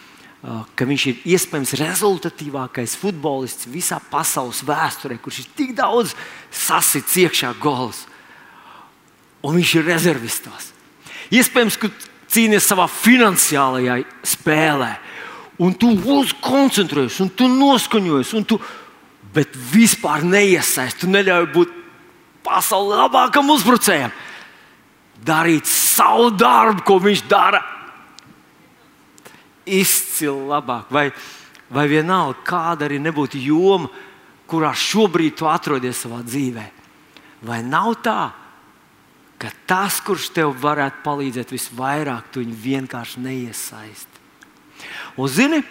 ka 0.78 0.86
viņš 0.86 1.06
ir 1.10 1.24
iespējams 1.34 1.74
rezultatīvākais 1.80 2.94
futbolists 3.00 3.66
visā 3.72 3.98
pasaules 4.10 4.62
vēsturē, 4.66 5.18
kurš 5.18 5.42
ir 5.42 5.48
tik 5.58 5.74
daudz 5.80 6.14
sasits 6.54 7.16
iekšā 7.24 7.56
gols. 7.58 8.04
Un 9.42 9.58
viņš 9.58 9.74
ir 9.78 9.86
rezervistos. 9.86 10.70
Iespējams, 11.34 11.76
ka 11.78 11.90
cīnīties 12.28 12.68
savā 12.68 12.86
finansiālajā 12.90 13.98
spēlē, 14.26 14.92
un 15.64 15.74
tu 15.74 15.92
uzkoncentrējies, 16.18 17.18
un 17.24 17.32
tu 17.34 17.48
noskaņojies, 17.50 18.34
un 18.38 18.46
tu 18.48 18.60
vispār 19.72 20.24
neiesaist, 20.26 21.00
tu 21.02 21.10
neļauj 21.10 21.48
būt 21.54 21.74
pasaules 22.46 22.98
labākam 23.04 23.50
uzbrucējam. 23.54 24.12
Darīt 25.18 25.66
savu 25.66 26.30
darbu, 26.30 26.84
ko 26.86 26.98
viņš 27.02 27.24
dara. 27.30 27.60
Izcili 29.68 30.46
labāk, 30.48 30.88
vai, 30.94 31.08
vai 31.74 31.84
vienalga, 31.90 32.38
kāda 32.46 32.86
arī 32.86 33.00
nebūtu 33.02 33.40
joma, 33.42 33.90
kurā 34.48 34.70
šobrīd 34.72 35.36
tu 35.36 35.48
atrodies 35.50 35.98
savā 36.06 36.22
dzīvē. 36.24 36.64
Vai 37.44 37.60
nav 37.66 37.98
tā, 38.02 38.30
ka 39.38 39.50
tas, 39.70 40.00
kurš 40.04 40.32
tev 40.34 40.54
varētu 40.62 41.04
palīdzēt 41.04 41.52
visvairāk, 41.54 42.32
tu 42.32 42.42
viņu 42.42 42.56
vienkārši 42.62 43.22
neiesaisti? 43.22 44.24
Un 45.18 45.30
zini, 45.30 45.62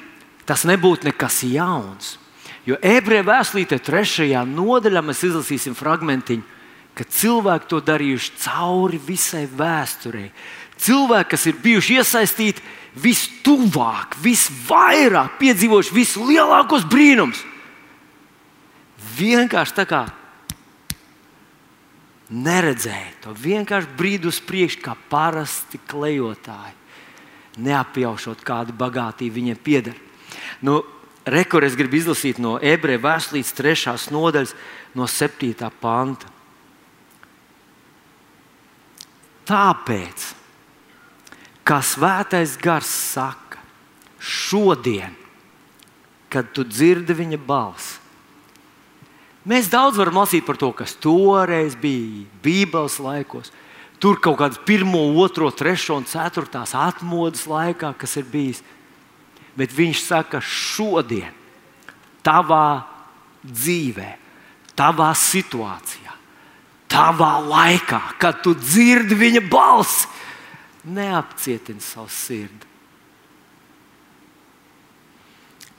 tas 0.48 0.64
nebūtu 0.68 1.10
nekas 1.10 1.42
jauns. 1.48 2.16
Jo 2.68 2.76
ebreju 2.84 3.24
vēstulītē, 3.28 3.80
trešajā 3.80 4.44
nodaļā, 4.48 5.04
mēs 5.04 5.24
izlasīsim 5.24 5.76
fragmentiņu, 5.78 6.44
ka 6.98 7.06
cilvēki 7.08 7.70
to 7.72 7.80
darījuši 7.86 8.34
cauri 8.44 9.00
visai 9.00 9.46
vēsturei. 9.48 10.32
Cilvēki, 10.78 11.30
kas 11.32 11.46
ir 11.50 11.62
bijuši 11.64 12.00
iesaistīti 12.02 12.66
vistuvāk, 12.98 14.18
visvairāk, 14.22 15.38
piedzīvojuši 15.40 15.96
vislielākos 15.96 16.86
brīnumus. 16.90 17.44
Vienkārši 19.18 19.78
tā 19.78 19.86
kā 19.90 20.02
neredzēja 22.34 23.14
to, 23.24 23.34
vienkārši 23.38 23.96
brīdi 23.98 24.30
uz 24.30 24.42
priekšu, 24.44 24.82
kā 24.84 24.96
parasti 25.10 25.80
klejotāji, 25.88 26.76
neapjaušot 27.64 28.44
kādu 28.46 28.76
bagātību 28.78 29.40
viņiem 29.40 29.64
pieder. 29.64 29.98
Nu, 30.62 30.84
Rekur 31.28 31.66
es 31.68 31.76
gribu 31.76 31.98
izlasīt 32.00 32.38
no 32.40 32.54
ebreju 32.64 33.02
vēstures 33.04 33.50
3. 33.52 33.98
nodaļas, 34.16 34.54
no 34.96 35.04
7. 35.12 35.52
panta. 35.82 36.30
Tāpēc, 39.48 40.24
kā 41.68 41.82
svētais 41.84 42.56
gars 42.64 42.88
saka, 42.88 43.60
šodien, 44.20 45.12
kad 46.32 46.54
tu 46.56 46.64
dzirdi 46.64 47.16
viņa 47.16 47.40
balsi, 47.44 48.00
mēs 49.48 49.72
daudz 49.72 49.98
varam 50.00 50.22
lasīt 50.22 50.46
par 50.46 50.60
to, 50.60 50.72
kas 50.76 50.96
toreiz 51.00 51.78
bija 51.80 52.28
Bībeles 52.44 53.00
laikos. 53.02 53.54
Tur 53.98 54.20
kaut 54.22 54.38
kādas 54.38 54.60
pirmo, 54.62 55.00
otro, 55.24 55.50
trešo 55.50 55.96
un 55.98 56.06
ceturtās 56.06 56.76
atmodas 56.78 57.48
laikā, 57.50 57.96
kas 57.98 58.20
ir 58.20 58.28
bijis 58.30 58.62
bet 59.58 59.74
viņš 59.74 60.04
saka, 60.06 60.42
šodien, 60.44 61.34
tavā 62.26 62.86
dzīvē, 63.42 64.12
tavā 64.78 65.10
situācijā, 65.18 66.14
tavā 66.92 67.34
laikā, 67.48 68.02
kad 68.22 68.44
tu 68.46 68.54
dzirdi 68.58 69.18
viņa 69.18 69.44
balsi, 69.50 70.06
neapcietini 70.88 71.84
savu 71.84 72.12
sirdi. 72.14 72.66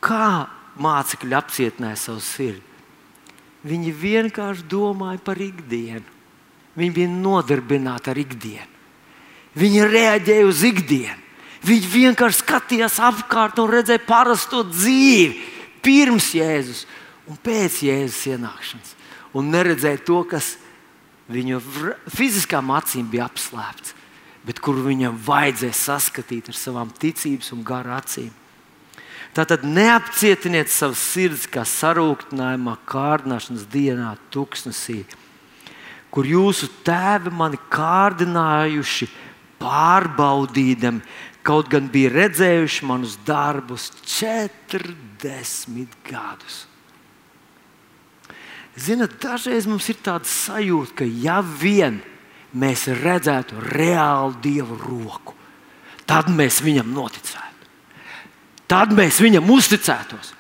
Kā 0.05 0.49
mācekļi 0.79 1.37
apcietināja 1.39 1.99
savu 1.99 2.23
sirdi? 2.23 2.78
Viņi 3.67 3.93
vienkārši 3.95 4.67
domāja 4.71 5.19
par 5.25 5.41
ikdienu. 5.43 6.05
Viņi 6.79 6.95
bija 6.95 7.11
nodarbināti 7.11 8.13
ar 8.13 8.21
ikdienu. 8.21 8.69
Viņi 9.59 9.89
reaģēja 9.91 10.47
uz 10.47 10.63
ikdienu. 10.69 11.19
Viņi 11.67 11.91
vienkārši 11.91 12.45
skatījās 12.45 13.01
apkārt 13.03 13.59
un 13.59 13.73
redzēja 13.73 14.05
parasto 14.07 14.63
dzīvi 14.63 15.41
pirms 15.83 16.31
Jēzus 16.39 16.85
un 17.27 17.39
pēc 17.43 17.81
Jēzus 17.89 18.29
ienākšanas. 18.31 18.95
Un 19.35 19.51
neredzēja 19.51 20.05
to, 20.07 20.23
kas 20.31 20.55
viņu 21.29 21.59
fiziskām 22.15 22.71
acīm 22.79 23.11
bija 23.11 23.27
apslēpts. 23.27 23.97
bet 24.49 24.63
kuru 24.65 24.87
viņam 24.87 25.17
vajadzēs 25.27 25.81
saskatīt 25.91 26.49
ar 26.49 26.57
savām 26.57 26.89
ticības 26.97 27.51
un 27.53 27.65
gara 27.67 27.99
acīm. 28.01 28.31
Tātad 29.37 29.63
neapcietiniet 29.67 30.71
savas 30.73 31.01
sirds 31.13 31.47
kā 31.51 31.63
sarūktinājumā, 31.69 32.79
kārdināšanas 32.89 33.67
dienā, 33.71 34.15
tuksnesī, 34.35 35.03
kur 36.11 36.27
jūsu 36.27 36.71
tēvi 36.87 37.31
mani 37.35 37.61
kārdinājuši, 37.71 39.11
pārbaudīdami, 39.59 41.05
kaut 41.47 41.71
gan 41.73 41.89
bija 41.93 42.13
redzējuši 42.15 42.89
manus 42.89 43.17
darbus 43.27 43.91
40 44.07 45.97
gadus. 46.09 46.65
Ziniet, 48.79 49.17
dažreiz 49.23 49.67
mums 49.67 49.89
ir 49.91 49.99
tāds 50.07 50.31
sajūta, 50.47 51.01
ka 51.01 51.07
ja 51.09 51.41
vien 51.43 51.99
mēs 52.55 52.87
redzētu 53.01 53.59
reāli 53.75 54.39
Dieva 54.45 54.79
roku, 54.79 55.35
tad 56.07 56.31
mēs 56.31 56.63
viņam 56.63 56.93
noticētu. 56.95 57.48
Tad 58.69 58.93
mēs 58.93 59.23
viņam 59.25 59.49
uzticētos. 59.51 60.35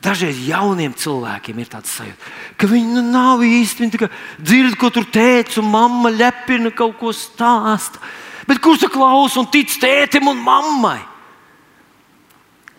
Dažreiz 0.00 0.38
jauniem 0.48 0.94
cilvēkiem 0.96 1.58
ir 1.60 1.68
tāds 1.68 1.92
sajūta, 1.92 2.30
ka 2.56 2.68
viņi 2.70 2.94
nu, 2.94 3.02
nav 3.12 3.42
īsti. 3.44 3.84
Viņi 3.84 4.08
dzird, 4.40 4.78
ko 4.80 4.88
tur 4.88 5.04
teica, 5.12 5.58
un 5.60 5.68
mamma 5.68 6.08
lepina 6.08 6.72
kaut 6.72 6.96
ko 6.96 7.12
stāsta. 7.12 8.00
Bet 8.48 8.62
kurš 8.64 8.88
klausa 8.88 9.42
un 9.42 9.50
tic 9.52 9.68
tētim 9.76 10.30
un 10.32 10.40
mammai? 10.40 11.02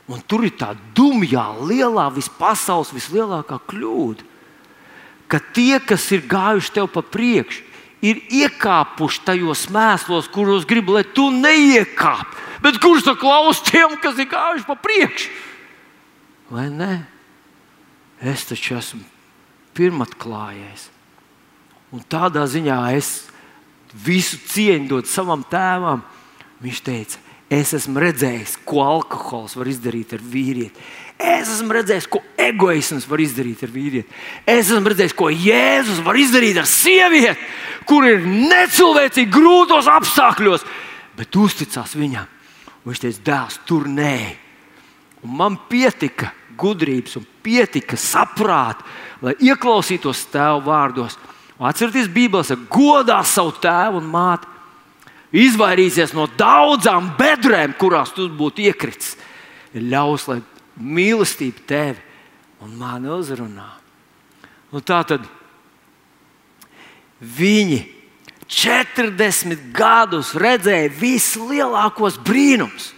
Un 0.10 0.20
tur 0.28 0.44
ir 0.44 0.56
tā 0.58 0.74
dumjā, 0.98 1.46
lielā, 1.70 2.10
vispasaules 2.12 2.90
vislielākā 2.92 3.62
kļūda. 3.70 4.26
Ka 5.32 5.40
tie, 5.54 5.78
kas 5.80 6.10
ir 6.12 6.26
gājuši 6.28 6.74
tev 6.76 6.90
pa 6.92 7.06
priekšu, 7.06 7.62
ir 8.02 8.20
iekāpuši 8.34 9.22
tajos 9.30 9.68
mēslos, 9.72 10.28
kuros 10.34 10.66
grib, 10.68 10.90
lai 10.90 11.06
tu 11.06 11.30
neiekāp. 11.32 12.34
Bet 12.62 12.78
kurš 12.82 13.08
to 13.08 13.16
klausa 13.18 13.66
tiem, 13.72 13.98
kas 14.02 14.20
ir 14.22 14.30
gājuši 14.30 14.68
pa 14.68 14.78
priekšu? 14.78 15.32
Vai 16.52 16.68
ne? 16.70 16.94
Es 18.22 18.46
taču 18.46 18.76
esmu 18.78 19.02
pirmatklājējis. 19.78 20.90
Un 21.92 22.04
tādā 22.12 22.44
ziņā 22.48 22.78
es 22.96 23.12
visu 24.06 24.40
cieņu 24.52 24.90
dodu 24.92 25.10
savam 25.10 25.44
tēvam. 25.48 26.04
Viņš 26.62 26.82
teica, 26.86 27.22
es 27.52 27.74
esmu 27.76 28.04
redzējis, 28.04 28.60
ko 28.68 28.84
alkohols 28.86 29.58
var 29.58 29.72
izdarīt 29.72 30.14
ar 30.16 30.22
vīrieti. 30.22 30.86
Es 31.22 31.50
esmu 31.54 31.76
redzējis, 31.76 32.08
ko 32.10 32.22
egoisms 32.40 33.08
var 33.10 33.22
izdarīt 33.22 33.64
ar 33.66 33.74
vīrieti. 33.74 34.20
Es 34.46 34.70
esmu 34.70 34.92
redzējis, 34.92 35.16
ko 35.18 35.32
Jēzus 35.34 36.04
var 36.06 36.20
izdarīt 36.20 36.62
ar 36.62 36.70
sievieti, 36.70 37.50
kur 37.90 38.06
ir 38.08 38.24
necilvēcīgi 38.26 39.34
grūtos 39.34 39.90
apstākļos, 39.92 40.66
bet 41.18 41.42
uzticās 41.42 41.98
viņam. 41.98 42.30
Un 42.82 42.92
viņš 42.92 43.02
teica, 43.04 43.24
dēls, 43.30 43.60
tur 43.70 43.88
nē. 43.90 44.16
Un 45.22 45.36
man 45.38 45.58
pietika 45.70 46.32
gudrības 46.58 47.20
un 47.20 47.26
pietika 47.46 47.98
saprāta, 48.00 48.86
lai 49.22 49.36
ieklausītos 49.40 50.26
tēva 50.34 50.62
vārdos. 50.66 51.18
Atcerieties, 51.62 52.10
Bībelē 52.10 52.46
saka, 52.46 52.66
godā 52.74 53.20
savu 53.28 53.54
tēvu 53.62 54.02
un 54.02 54.08
māti. 54.10 54.50
Izvairīsies 55.32 56.16
no 56.18 56.26
daudzām 56.38 57.14
bedrēm, 57.20 57.78
kurās 57.80 58.12
tu 58.16 58.26
būtu 58.36 58.66
iekritis. 58.66 59.14
Ļaus, 59.78 60.26
lai 60.28 60.42
mīlestība 60.82 61.64
tevi 61.70 62.02
un 62.66 62.74
mani 62.80 63.12
uzrunā. 63.14 63.70
Un 64.72 64.84
tā 64.84 65.00
tad 65.08 65.24
viņi 67.22 67.80
40 68.52 69.72
gadus 69.72 70.34
redzēja 70.36 70.92
vislielākos 71.00 72.18
brīnumus. 72.20 72.92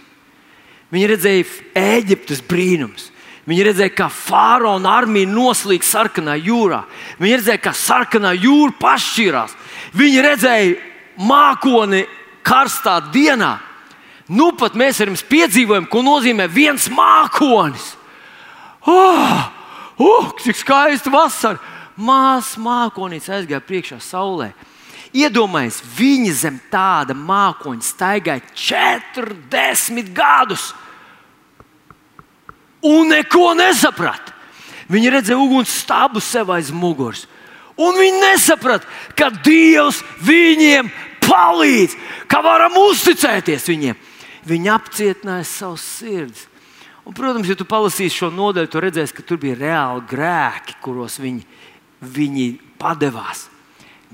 Viņi 0.90 1.10
redzēja 1.10 1.44
Eģiptes 1.78 2.42
brīnumus. 2.46 3.10
Viņi 3.44 3.66
redzēja, 3.68 3.92
kā 3.92 4.08
faraona 4.08 4.94
armija 5.02 5.28
noslīd 5.28 5.84
sarkanā 5.84 6.34
jūrā. 6.40 6.80
Viņi 7.20 7.38
redzēja, 7.38 7.60
kā 7.60 7.74
sarkanā 7.76 8.32
jūra 8.38 8.72
pašķirās. 8.80 9.54
Viņi 9.94 10.24
redzēja 10.24 10.74
mākoni 11.20 12.04
karstā 12.46 12.98
dienā. 13.12 13.58
Nu, 14.32 14.50
pat 14.56 14.76
mēs 14.80 15.02
ar 15.04 15.12
jums 15.12 15.24
piedzīvojam, 15.28 15.86
ko 15.92 16.00
nozīmē 16.02 16.48
viens 16.48 16.88
mākonis. 16.88 17.92
Oh, 18.88 19.50
oh, 20.00 20.32
cik 20.40 20.58
skaista 20.60 21.12
vasara! 21.12 21.60
Māsas 21.94 22.56
mākonis 22.58 23.28
aizgāja 23.30 23.60
priekšā 23.62 24.00
saulē. 24.02 24.48
Iedomājieties, 25.14 25.82
viņi 25.94 26.32
zem 26.34 26.56
tāda 26.72 27.14
mākoņa 27.14 27.86
staigāja 27.86 28.42
40 28.58 30.10
gadus 30.14 30.72
un 32.84 33.12
neko 33.12 33.52
nesaprata. 33.58 34.34
Viņi 34.90 35.12
redzēja 35.14 35.38
uguns 35.40 35.70
stābu 35.84 36.20
sev 36.20 36.50
aiz 36.52 36.72
muguras. 36.74 37.24
Un 37.80 37.96
viņi 37.98 38.20
nesaprata, 38.20 38.86
ka 39.18 39.30
Dievs 39.42 40.02
viņiem 40.22 40.90
palīdz, 41.24 41.96
ka 42.30 42.42
varam 42.44 42.76
uzticēties 42.82 43.70
viņiem. 43.70 44.02
Viņi 44.44 44.70
apcietināja 44.74 45.46
savus 45.48 45.86
sirdis. 46.02 46.44
Un, 47.04 47.12
protams, 47.16 47.48
ja 47.48 47.56
tu 47.56 47.66
palasīsi 47.68 48.16
šo 48.16 48.30
nodaļu, 48.32 48.70
tu 48.72 48.80
redzēsi, 48.80 49.14
ka 49.16 49.24
tur 49.26 49.40
bija 49.40 49.56
reāli 49.58 50.04
grēki, 50.08 50.78
kuros 50.84 51.18
viņi, 51.20 51.42
viņi 52.00 52.46
padevās. 52.80 53.48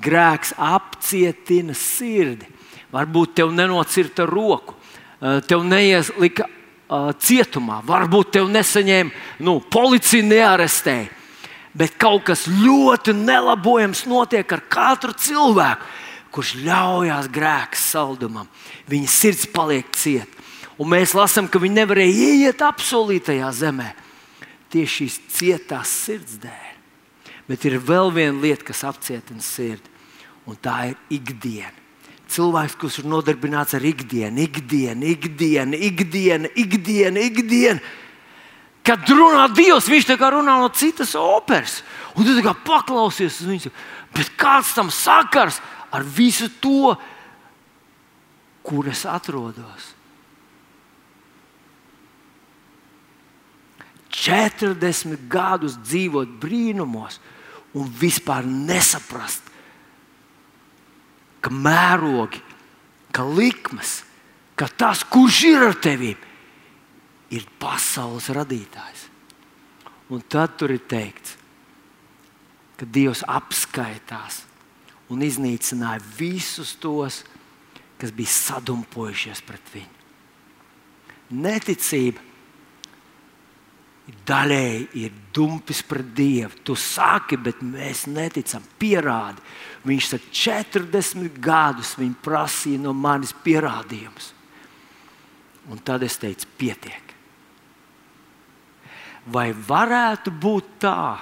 Grēks 0.01 0.55
apcietina 0.57 1.77
sirdi. 1.77 2.49
Varbūt 2.91 3.37
tev 3.39 3.53
nenocirta 3.55 4.25
roku, 4.27 4.75
tev 5.21 5.63
neieslika 5.63 6.49
uh, 6.49 7.13
cietumā. 7.15 7.79
Varbūt 7.87 8.33
tev 8.35 8.49
nesaņēma, 8.51 9.15
nu, 9.47 9.61
policija 9.71 10.27
nearestēja. 10.27 11.11
Bet 11.71 11.95
kaut 12.03 12.25
kas 12.27 12.49
ļoti 12.51 13.15
nelabojams 13.15 14.03
notiek 14.11 14.57
ar 14.57 14.65
katru 14.67 15.15
cilvēku, 15.15 15.87
kurš 16.35 16.57
ļaujās 16.65 17.31
grēka 17.31 17.79
saldumam. 17.79 18.49
Viņa 18.91 19.11
sirds 19.11 19.47
paliek 19.55 19.87
cieta. 19.95 20.41
Un 20.81 20.91
mēs 20.91 21.15
lasām, 21.15 21.47
ka 21.47 21.61
viņi 21.61 21.77
nevarēja 21.77 22.27
ieiet 22.33 22.63
apsolītajā 22.65 23.51
zemē 23.55 23.91
tieši 24.71 24.97
šīs 24.97 25.17
cietās 25.35 25.93
sirds 26.07 26.39
dēļ. 26.43 26.69
Bet 27.51 27.67
ir 27.67 27.81
vēl 27.83 28.13
viena 28.15 28.39
lieta, 28.41 28.65
kas 28.71 28.85
apcietina 28.87 29.43
sirdi, 29.43 29.90
un 30.51 30.59
tā 30.61 30.91
ir 30.91 30.99
ikdiena 31.21 31.77
cilvēks, 32.31 32.77
kurš 32.79 33.01
ir 33.03 33.09
nodarbināts 33.11 33.75
ar 33.75 33.85
ikdienu, 33.87 34.45
ikdienu, 34.47 35.09
ikdienu, 35.17 35.81
ikdienu, 35.91 36.51
ikdienu. 36.55 37.25
ikdienu. 37.27 37.81
Kad 38.87 39.11
runā 39.13 39.45
Dievs, 39.53 39.91
viņš 39.91 40.09
tā 40.09 40.17
kā 40.19 40.31
runā 40.33 40.57
no 40.63 40.71
citas 40.73 41.13
operas. 41.19 41.81
Un 42.17 42.27
tu 42.27 42.37
kā 42.43 42.55
paklausies 42.65 43.43
uz 43.43 43.51
viņu. 43.51 43.73
Bet 44.17 44.33
kāds 44.41 44.73
tam 44.75 44.91
sakars 44.91 45.61
ar 45.93 46.07
visu 46.07 46.49
to, 46.63 46.95
kur 48.67 48.89
es 48.91 49.05
atrodos? 49.07 49.95
40 54.11 55.29
gadus 55.31 55.77
dzīvot 55.79 56.33
brīnumos 56.41 57.21
un 57.79 57.87
vispār 58.01 58.49
nesaprast, 58.49 59.50
ka 61.41 61.53
mērogi, 61.53 62.41
ka 63.13 63.25
likmes, 63.27 64.01
ka 64.55 64.69
tas, 64.69 65.05
kurš 65.05 65.43
ir 65.49 65.67
ar 65.71 65.79
tevi, 65.81 66.15
ir 67.35 67.47
pasaules 67.61 68.29
radītājs. 68.35 69.07
Un 70.11 70.23
tad 70.27 70.57
tur 70.59 70.75
ir 70.75 70.83
teikts, 70.91 71.37
ka 72.77 72.87
Dievs 72.89 73.23
apskaitās 73.29 74.43
un 75.11 75.23
iznīcināja 75.23 76.03
visus 76.19 76.75
tos, 76.81 77.23
kas 78.01 78.13
bija 78.17 78.33
sadumpojušies 78.33 79.43
pret 79.47 79.73
viņu. 79.75 79.97
Neticība 81.31 82.31
daļēji 84.27 84.87
ir 85.05 85.19
dumpis 85.35 85.83
pret 85.87 86.09
Dievu. 86.17 86.63
Tu 86.67 86.75
saki, 86.75 87.39
bet 87.39 87.61
mēs 87.63 88.07
neticam, 88.11 88.65
pierādi. 88.81 89.43
Viņš 89.81 90.09
saka, 90.13 90.33
40 90.37 91.39
gadus 91.41 91.95
viņi 91.97 92.19
prasīja 92.21 92.83
no 92.83 92.93
manis 92.93 93.33
pierādījumus. 93.45 94.35
Un 95.73 95.81
tad 95.85 96.05
es 96.05 96.19
teicu, 96.21 96.49
pietiek. 96.61 97.15
Vai 99.31 99.51
varētu 99.55 100.33
būt 100.33 100.69
tā, 100.85 101.21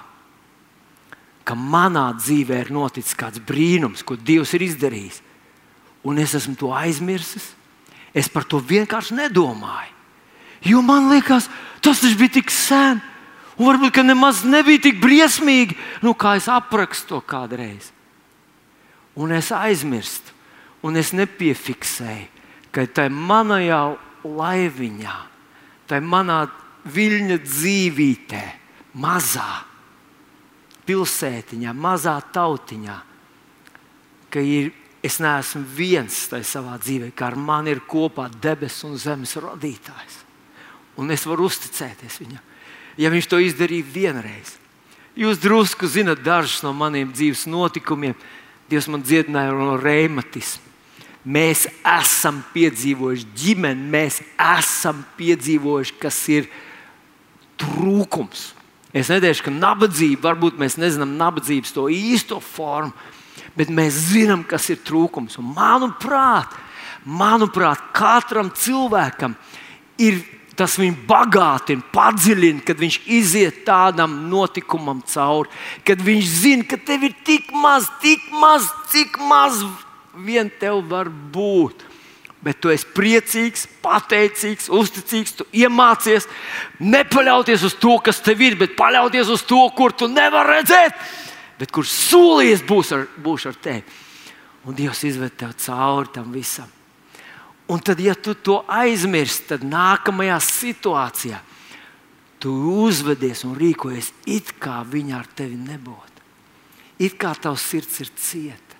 ka 1.47 1.55
manā 1.55 2.09
dzīvē 2.16 2.62
ir 2.64 2.73
noticis 2.75 3.16
kāds 3.18 3.42
brīnums, 3.42 4.03
ko 4.07 4.16
Dievs 4.16 4.55
ir 4.57 4.64
izdarījis, 4.66 5.21
un 6.07 6.18
es 6.23 6.35
esmu 6.38 6.57
to 6.59 6.73
aizmirsis? 6.75 7.53
Es 8.16 8.31
par 8.33 8.47
to 8.49 8.59
vienkārši 8.59 9.18
nedomāju. 9.18 9.94
Jo 10.66 10.81
man 10.83 11.11
liekas, 11.12 11.47
tas 11.85 12.01
bija 12.18 12.38
tik 12.40 12.51
sen, 12.51 12.99
un 13.59 13.68
varbūt 13.68 14.01
nemaz 14.03 14.42
nebija 14.49 14.88
tik 14.88 14.99
briesmīgi, 15.03 15.77
nu, 16.03 16.16
kā 16.18 16.35
es 16.40 16.49
aprakstu 16.51 17.14
to 17.14 17.21
kādreiz 17.23 17.92
un 19.18 19.35
es 19.35 19.50
aizmirstu. 19.52 20.38
un 20.83 20.94
es 20.94 21.11
nepiefiksēju, 21.11 22.28
ka 22.70 22.85
tai 22.87 23.09
manajā 23.11 23.96
laiviņā, 24.22 25.16
tai 25.90 25.98
manā 26.04 26.44
viļņa 26.87 27.38
dzīvītē, 27.42 28.42
mazā 29.02 29.64
pilsētiņā, 30.88 31.74
mazā 31.76 32.16
tautiņā, 32.33 32.96
ka 34.33 34.44
ir, 34.44 34.70
es 35.04 35.18
neesmu 35.22 35.64
viens 35.76 36.24
tajā 36.31 36.46
savā 36.46 36.78
dzīvē, 36.81 37.11
ka 37.16 37.28
ar 37.33 37.37
mani 37.37 37.74
ir 37.74 37.83
kopā 37.88 38.28
debesu 38.31 38.88
un 38.88 38.96
zemes 39.00 39.37
radītājs. 39.40 40.22
Un 40.98 41.12
es 41.14 41.26
varu 41.28 41.46
uzticēties 41.46 42.16
viņam. 42.22 42.40
Ja 42.98 43.11
viņš 43.12 43.28
to 43.31 43.38
izdarīja 43.38 43.87
vienreiz, 43.94 44.57
jūs 45.14 45.38
drusku 45.38 45.87
zinat 45.87 46.24
dažus 46.24 46.64
no 46.66 46.72
maniem 46.74 47.12
dzīves 47.14 47.44
notikumiem, 47.46 48.16
Dievs 48.68 48.88
man 48.92 49.04
dziedināja 49.04 49.54
no 49.57 49.76
reimatisma. 49.81 50.64
Mēs 51.28 51.66
esam 51.85 52.40
piedzīvojuši 52.54 53.26
ģimeni, 53.37 53.88
mēs 53.92 54.20
esam 54.40 55.02
piedzīvojuši, 55.18 55.96
kas 56.00 56.20
ir 56.33 56.46
trūkums. 57.61 58.52
Es 58.96 59.11
neteikšu, 59.12 59.48
ka 59.48 59.52
nabadzība, 59.52 60.31
varbūt 60.31 60.61
mēs 60.61 60.78
nezinām 60.81 61.18
nabadzības 61.20 61.74
to 61.76 61.88
īsto 61.92 62.38
formu, 62.40 62.94
bet 63.59 63.68
mēs 63.74 63.98
zinām, 64.14 64.46
kas 64.48 64.70
ir 64.72 64.81
trūkums. 64.87 65.37
Un 65.42 65.50
manuprāt, 65.57 66.54
manuprāt, 67.04 67.83
katram 67.96 68.48
cilvēkam 68.57 69.37
ir 70.00 70.22
tas 70.59 70.75
viņu 70.81 71.05
bagātina, 71.07 71.85
padziļina, 71.94 72.64
kad 72.66 72.81
viņš 72.81 72.97
iziet 73.14 73.61
tādam 73.66 74.16
notikumam 74.31 75.01
cauri, 75.07 75.53
kad 75.87 76.03
viņš 76.03 76.33
zina, 76.42 76.66
ka 76.66 76.79
tev 76.83 77.07
ir 77.07 77.14
tik 77.27 77.53
maz, 77.55 77.87
tik 78.03 78.25
maz, 78.35 78.66
cik 78.90 79.21
maz 79.31 79.62
vien 80.18 80.51
tev 80.61 80.83
var 80.90 81.11
būt. 81.11 81.87
Bet 82.42 82.61
tu 82.62 82.71
esi 82.71 82.87
priecīgs, 82.94 83.64
pateicīgs, 83.83 84.68
uzticīgs, 84.71 85.35
tu 85.40 85.47
iemācies 85.59 86.29
nepaļauties 86.79 87.64
uz 87.66 87.75
to, 87.83 87.97
kas 88.03 88.23
tev 88.23 88.42
ir, 88.47 88.59
bet 88.61 88.77
paļauties 88.79 89.31
uz 89.35 89.42
to, 89.47 89.64
kur 89.75 89.94
tu 89.94 90.07
nevari 90.11 90.61
redzēt, 90.61 90.94
bet 91.59 91.75
kurš 91.75 91.94
solījies 92.12 92.62
būs 92.66 92.94
ar, 92.94 93.07
būs 93.23 93.49
ar 93.51 93.59
tevi. 93.59 93.83
Un 94.71 94.79
Dievs 94.79 95.03
izved 95.09 95.35
tev 95.38 95.55
cauri 95.59 96.14
tam 96.14 96.31
visam. 96.35 96.78
Un 97.68 97.83
tad, 97.85 98.00
ja 98.00 98.14
tu 98.16 98.33
to 98.33 98.62
aizmirsti, 98.64 99.50
tad 99.52 99.64
nākamajā 99.68 100.38
situācijā 100.40 101.42
tu 102.38 102.52
uzvedies 102.87 103.42
un 103.46 103.57
rīkojies 103.59 104.12
it 104.31 104.54
kā 104.62 104.81
viņa 104.87 105.18
ar 105.18 105.26
tevi 105.37 105.59
nebūtu. 105.59 106.24
It 107.02 107.18
kā 107.18 107.35
tavs 107.38 107.66
sirds 107.66 108.00
ir 108.02 108.11
cieta. 108.18 108.78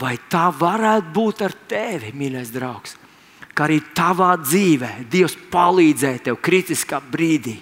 Vai 0.00 0.16
tā 0.32 0.48
varētu 0.56 1.12
būt 1.12 1.42
ar 1.44 1.54
tevi, 1.68 2.14
mīļais 2.16 2.52
draugs? 2.52 2.96
Ka 3.52 3.66
arī 3.66 3.82
tavā 3.92 4.32
dzīvē 4.40 5.04
Dievs 5.12 5.36
palīdzēja 5.52 6.24
tev 6.28 6.38
kritiskā 6.40 7.02
brīdī. 7.12 7.58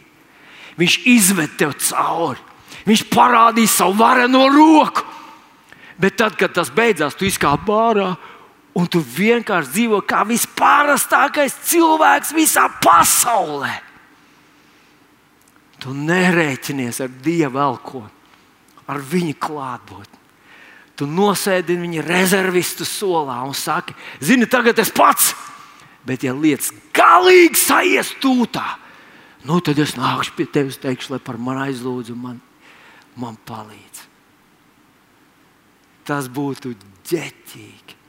Viņš 0.78 0.98
izved 1.10 1.56
tev 1.58 1.74
cauri, 1.82 2.38
viņš 2.86 3.02
parādīja 3.10 3.72
savu 3.74 3.98
vareno 3.98 4.46
roku. 4.54 5.02
Bet 6.00 6.16
tad, 6.16 6.38
kad 6.38 6.54
tas 6.56 6.70
beidzās, 6.72 7.18
tu 7.18 7.26
izkāpi 7.28 7.74
ārā 7.74 8.14
un 8.76 8.86
tu 8.86 9.02
vienkārši 9.02 9.72
dzīvo 9.74 10.00
kā 10.06 10.22
vispārastākais 10.28 11.56
cilvēks 11.70 12.34
visā 12.36 12.66
pasaulē. 12.82 13.72
Tu 15.80 15.92
nerēķinies 15.96 17.00
ar 17.02 17.12
Dievu 17.24 17.60
elko, 17.60 18.02
ar 18.90 19.00
viņa 19.00 19.36
klātbūtni. 19.40 20.18
Tu 21.00 21.06
nosēdini 21.08 21.86
viņa 21.86 22.02
rezervistu 22.04 22.84
solā 22.84 23.38
un 23.46 23.54
saki, 23.56 23.94
zini, 24.20 24.44
tagad 24.44 24.78
es 24.82 24.90
pats, 24.92 25.30
bet 26.04 26.26
ja 26.26 26.34
lietas 26.36 26.74
galīgi 26.92 27.56
sajies 27.56 28.12
tūtā, 28.20 28.66
nu 29.48 29.62
tad 29.64 29.80
es 29.80 29.96
nākšu 29.96 30.36
pie 30.36 30.46
tevis, 30.52 30.76
teikšu, 30.82 31.14
lai 31.14 31.22
par 31.24 31.40
mani 31.40 31.70
aizlūdzu, 31.70 32.18
man, 32.20 32.36
man 33.16 33.40
palīdz. 33.48 34.04
Tas 36.04 36.28
būtu 36.28 36.74
ģeķīgi. 37.08 37.99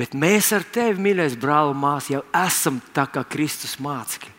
Bet 0.00 0.14
mēs 0.16 0.48
ar 0.56 0.64
tevi, 0.64 1.02
mīļais 1.04 1.34
brāl, 1.36 1.74
māsas, 1.76 2.14
jau 2.14 2.20
esam 2.40 2.78
tā 2.96 3.04
kā 3.12 3.20
Kristus 3.28 3.76
mācekļi. 3.84 4.32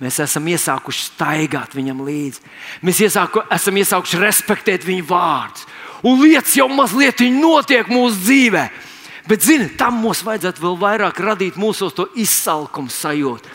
Mēs 0.00 0.18
esam 0.24 0.46
iesākuši 0.48 1.06
staigāt 1.10 1.74
viņam 1.76 2.00
līdzi. 2.04 2.42
Mēs 2.84 3.00
iesāku, 3.04 3.42
esam 3.52 3.76
iesākuši 3.80 4.20
respektēt 4.20 4.84
viņa 4.88 5.04
vārdus. 5.08 5.66
Un 6.06 6.20
lietas 6.20 6.54
jau 6.56 6.68
mazliet 6.72 7.20
notiek 7.32 7.88
mūsu 7.92 8.20
dzīvē. 8.22 8.64
Bet, 9.26 9.42
zini, 9.42 9.66
tam 9.76 9.96
mums 10.04 10.20
vajadzētu 10.22 10.62
vēl 10.62 10.76
vairāk 10.78 11.20
radīt 11.20 11.56
mūsu 11.58 11.88
to 11.92 12.06
izsalkumu 12.14 12.92
sajūtu. 12.92 13.50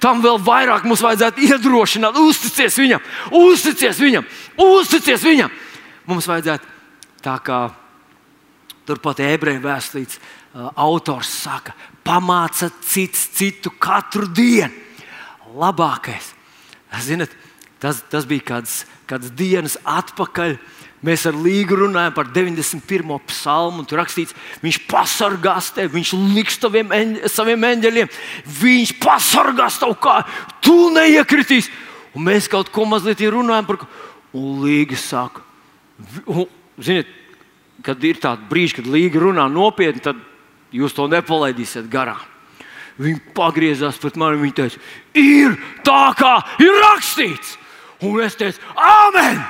Tam 0.00 0.20
vēl 0.22 0.38
vairāk 0.46 0.86
mums 0.86 1.02
vajadzētu 1.02 1.42
iedrošināt, 1.48 2.20
uzticies 2.20 2.78
viņam, 2.78 3.02
uzticies 3.34 4.00
viņam, 4.00 4.28
uzticies 4.62 5.26
viņam. 5.26 5.50
Mums 6.06 6.30
vajadzētu 6.30 6.70
tā 7.26 7.36
kā 7.42 7.60
turpat 8.86 9.24
ebreju 9.26 9.64
vēsturītes 9.64 10.20
Uh, 10.20 10.44
autors 10.76 11.28
saka, 11.42 11.74
pamāca 12.04 12.70
cits 12.84 13.28
citu 13.36 13.70
katru 13.70 14.28
dienu. 14.28 14.72
Labākais. 15.56 16.32
Ziniet, 17.00 17.32
tas, 17.80 18.02
tas 18.10 18.26
bija 18.28 18.44
kāds, 18.52 18.84
kāds 19.08 19.30
dienas 19.36 19.76
atpakaļ. 19.84 20.56
Mēs 21.06 21.26
ar 21.28 21.36
Līgu 21.38 21.76
runājam 21.78 22.14
par 22.16 22.30
91. 22.32 23.18
psalmu. 23.28 23.84
Tur 23.86 24.00
rakstīts, 24.00 24.34
viņš 24.64 24.80
pasargās 24.88 25.70
tevi, 25.76 25.92
viņš 25.98 26.12
liks 26.34 26.58
taviem, 26.60 26.90
eņ, 26.92 27.12
saviem 27.30 27.66
eņģeļiem, 27.68 28.10
viņš 28.60 28.94
pasargās 29.02 29.78
tev 29.82 29.94
kā 30.02 30.18
tu 30.64 30.88
neiekritīs. 30.96 31.70
Un 32.16 32.24
mēs 32.26 32.48
kaut 32.50 32.72
ko 32.72 32.88
mazliet 32.88 33.20
runājam 33.20 33.68
par 33.68 33.80
to. 33.82 33.90
Un 34.36 34.64
Līga 34.64 34.96
saka, 35.00 35.40
un, 36.28 36.44
ziniet, 36.82 37.08
kad 37.86 38.02
ir 38.04 38.18
tādi 38.20 38.48
brīži, 38.50 38.80
kad 38.80 38.88
Līga 38.90 39.22
runā 39.22 39.46
nopietni, 39.48 40.02
tad 40.04 40.18
Jūs 40.76 40.96
to 40.96 41.06
nepalaidīsiet 41.08 41.88
garām. 41.92 42.20
Viņa 43.00 43.34
pagriezās 43.36 43.98
pret 44.00 44.16
mani 44.16 44.40
un 44.40 44.52
teica, 44.56 44.80
ir 45.16 45.56
tā, 45.84 46.12
kā 46.16 46.38
ir 46.64 46.72
rakstīts. 46.80 47.56
Un 48.04 48.20
es 48.20 48.36
teicu, 48.36 48.60
Amen! 48.76 49.40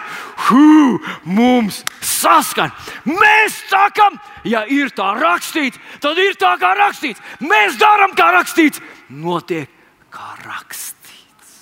Hū, 0.47 0.99
mums 1.25 1.81
saskan. 2.05 2.71
Mēs 3.09 3.57
sakām, 3.71 4.19
ja 4.47 4.63
ir 4.71 4.93
tā 4.95 5.09
rakstīts, 5.19 5.81
tad 6.03 6.19
ir 6.23 6.37
tā, 6.39 6.53
kā 6.61 6.75
rakstīts. 6.79 7.23
Mēs 7.43 7.79
darām, 7.81 8.15
kā 8.19 8.31
rakstīts. 8.37 8.83
Notiek 9.11 9.71
kā 10.15 10.35
rakstīts. 10.45 11.57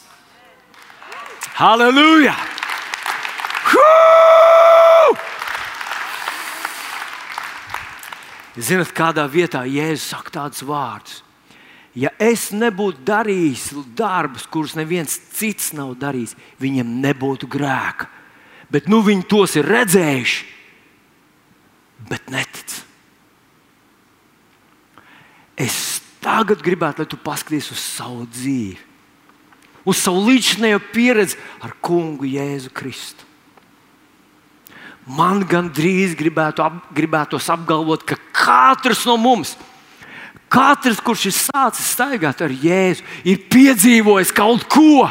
Halleluja! 1.56 2.34
Hū! 3.72 4.04
Zinat, 8.54 8.92
kādā 8.94 9.24
vietā 9.26 9.64
Jēzus 9.66 10.12
saka 10.12 10.30
tādus 10.38 10.62
vārdus? 10.66 11.22
Ja 11.94 12.10
es 12.22 12.48
nebūtu 12.54 13.04
darījis 13.06 13.68
darbus, 13.94 14.46
kurus 14.50 14.74
neviens 14.78 15.14
cits 15.34 15.72
nav 15.74 15.94
darījis, 15.98 16.34
viņam 16.62 16.96
nebūtu 17.02 17.46
grēka. 17.50 18.08
Bet 18.70 18.88
nu 18.90 19.00
viņi 19.06 19.26
tos 19.30 19.54
ir 19.58 19.66
redzējuši, 19.70 20.46
bet 22.10 22.32
netic. 22.34 22.80
Es 25.54 26.00
tagad 26.22 26.64
gribētu, 26.66 27.04
lai 27.04 27.10
tu 27.10 27.18
paskaties 27.20 27.70
uz 27.74 27.78
savu 27.78 28.26
dzīvi, 28.26 28.80
uz 29.86 30.00
savu 30.02 30.24
līdzinējo 30.26 30.82
pieredzi 30.90 31.38
ar 31.62 31.76
kungu 31.84 32.26
Jēzu 32.26 32.74
Kristu 32.74 33.33
man 35.06 35.42
gandrīz 35.48 36.14
gribētu 36.16 36.64
ap, 36.64 36.80
gribētos 36.94 37.48
apgalvot, 37.52 38.04
ka 38.08 38.16
katrs 38.32 39.04
no 39.08 39.16
mums, 39.20 39.54
katrs, 40.52 41.02
kurš 41.04 41.28
ir 41.28 41.36
sācis 41.36 41.92
staigāt 41.92 42.40
ar 42.44 42.52
Jēzu, 42.52 43.04
ir 43.26 43.44
piedzīvojis 43.52 44.32
kaut 44.34 44.66
ko. 44.70 45.08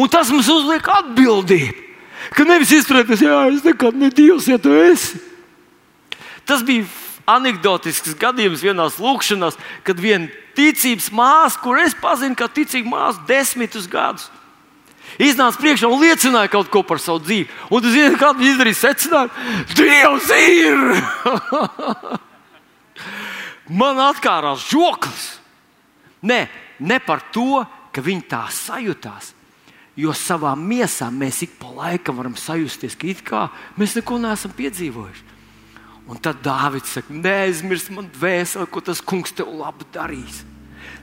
Un 0.00 0.08
tas 0.08 0.30
mums 0.32 0.48
uzliek 0.48 0.86
atbildību. 0.88 1.88
Ka 2.36 2.44
nevis 2.46 2.72
izturēties, 2.76 3.24
jā, 3.24 3.36
es 3.50 3.64
nekad 3.64 3.96
ne 3.96 4.10
Dievs, 4.14 4.46
ja 4.48 4.58
tu 4.60 4.72
esi. 4.76 5.18
Tas 6.46 6.62
bija 6.64 6.86
anekdotisks 7.28 8.14
gadījums 8.20 8.62
vienā 8.64 8.86
lūkšanā, 8.92 9.50
kad 9.86 10.00
viena 10.00 10.28
ticības 10.56 11.08
māsa, 11.14 11.58
kur 11.62 11.80
es 11.80 11.96
pazinu, 11.96 12.36
kā 12.38 12.48
ticīga 12.52 12.88
māsa, 12.92 13.24
desmitus 13.28 13.88
gadus 13.90 14.28
iznāca 15.18 15.58
priekšā 15.60 15.88
un 15.90 16.00
liecināja 16.02 16.52
kaut 16.52 16.70
ko 16.72 16.82
par 16.86 17.00
savu 17.02 17.22
dzīvi. 17.24 17.48
Un 17.70 17.84
jūs 17.84 17.96
zināt, 17.96 18.18
kādu 18.20 18.46
izdarīja 18.46 18.78
secinājumu? 18.84 19.32
Dievs 19.78 20.28
ir! 20.36 20.78
Man 23.80 24.00
atkārās 24.02 24.66
žoklis. 24.70 25.26
Nē, 26.26 26.44
ne 26.82 26.98
par 27.02 27.22
to, 27.32 27.62
ka 27.94 28.02
viņi 28.04 28.26
tā 28.30 28.44
sajūtās. 28.52 29.34
Jo 29.98 30.14
savā 30.16 30.52
miesā 30.56 31.10
mēs 31.12 31.42
ik 31.44 31.58
pa 31.60 31.70
laikam 31.74 32.16
varam 32.20 32.36
sajusties, 32.38 32.96
ka 32.96 33.10
kā 33.26 33.42
mēs 33.76 33.96
neko 33.98 34.18
neesam 34.22 34.54
piedzīvojuši. 34.56 35.26
Un 36.10 36.18
tad 36.18 36.40
Dārvids 36.42 36.90
saka, 36.96 37.14
neaizmirst 37.14 37.92
man 37.94 38.08
dvēseli, 38.10 38.66
ko 38.66 38.82
tas 38.82 39.02
kungs 39.02 39.34
tev 39.36 39.52
labi 39.54 39.86
darīs. 39.94 40.42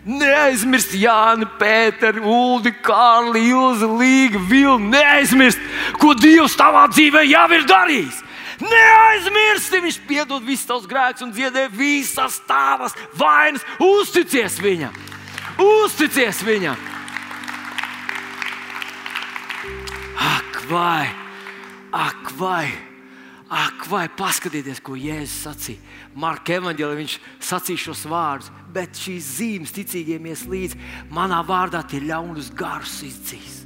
Neaizmirst 0.08 0.94
Jānu, 0.96 1.50
Pēteru, 1.60 2.24
Ulu, 2.24 2.72
Kārli, 2.84 3.50
Ilzi, 3.52 3.90
Līgu, 3.92 4.40
Vilnu. 4.48 4.94
Neaizmirst, 4.94 5.60
ko 6.00 6.14
Dievs 6.16 6.56
tavā 6.56 6.86
dzīvē 6.94 7.26
jau 7.28 7.48
ir 7.58 7.68
darījis. 7.68 8.24
Neaizmirsti, 8.64 9.84
viņš 9.84 10.00
piedod 10.08 10.46
visus 10.48 10.66
tavus 10.66 10.88
grēkus 10.90 11.28
un 11.28 11.36
dziedē 11.36 11.68
visas 11.70 12.40
tavas 12.48 12.96
vainas. 13.20 13.66
Uzticies 13.84 14.58
viņam! 14.64 14.96
Uzticies 15.62 16.40
viņam! 16.48 16.80
Ak, 20.18 20.64
vai! 20.72 21.06
Ak, 21.92 22.32
vai! 22.40 22.87
Ak, 23.48 23.86
vai 23.88 24.10
paskatieties, 24.12 24.82
ko 24.84 24.98
Jēzus 25.00 25.46
sacīja. 25.46 25.80
Marka 26.20 26.58
evanģēlī 26.58 26.98
viņš 27.00 27.14
sacīja 27.48 27.86
šos 27.86 28.02
vārdus, 28.12 28.50
bet 28.76 29.00
šīs 29.00 29.30
zīmes 29.38 29.72
ticīgiem 29.76 30.28
ies 30.28 30.44
līdzi. 30.52 30.80
Manā 31.16 31.40
vārdā 31.48 31.80
tie 31.88 32.02
ļaunus 32.04 32.50
garus 32.52 32.98
izdzīs. 33.08 33.62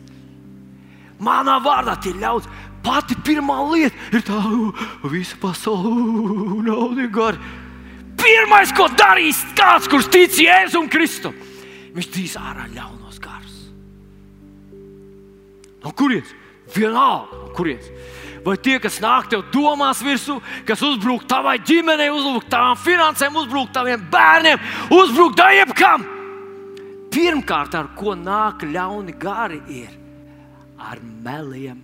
Manā 1.22 1.58
vārdā 1.66 1.98
tie 1.98 2.14
ļaunus. 2.14 2.50
Pati 2.86 3.18
pirmā 3.26 3.58
lieta 3.72 3.98
ir 4.14 4.24
tā, 4.26 4.38
ka 5.02 5.10
visa 5.10 5.38
pasaule 5.42 6.62
nav 6.66 7.02
gara. 7.14 7.42
Pirmais, 8.22 8.70
ko 8.78 8.86
darīs 8.94 9.42
kāds, 9.58 9.90
kurš 9.90 10.12
tic 10.14 10.38
Jēzum 10.46 10.90
Kristum, 10.94 11.34
viņš 11.98 12.14
dzīs 12.14 12.38
ārā 12.38 12.68
ļaunos 12.70 13.18
garus. 13.22 13.60
No 15.82 15.94
kurienes? 15.98 16.38
Vienalga, 16.72 17.34
no 17.34 17.50
kurienes 17.58 17.90
vai 18.46 18.58
tie, 18.58 18.78
kas 18.82 19.00
nāk 19.04 19.30
tev 19.32 19.46
domās 19.54 20.02
virsū, 20.06 20.40
kas 20.68 20.82
uzbrūk 20.86 21.28
tavai 21.30 21.58
ģimenei, 21.66 22.10
uzbrūk 22.14 22.50
tavām 22.52 22.80
finansēm, 22.80 23.38
uzbrūk 23.44 23.72
taviem 23.76 24.04
bērniem, 24.12 24.62
uzbrūk 24.98 25.40
jebkam. 25.58 26.06
Pirmkārt, 27.12 27.76
ar 27.76 27.92
ko 27.98 28.16
nāk 28.16 28.64
ļauni 28.64 29.18
gari, 29.20 29.60
ir 29.68 29.98
ar 30.80 31.02
meliem. 31.02 31.82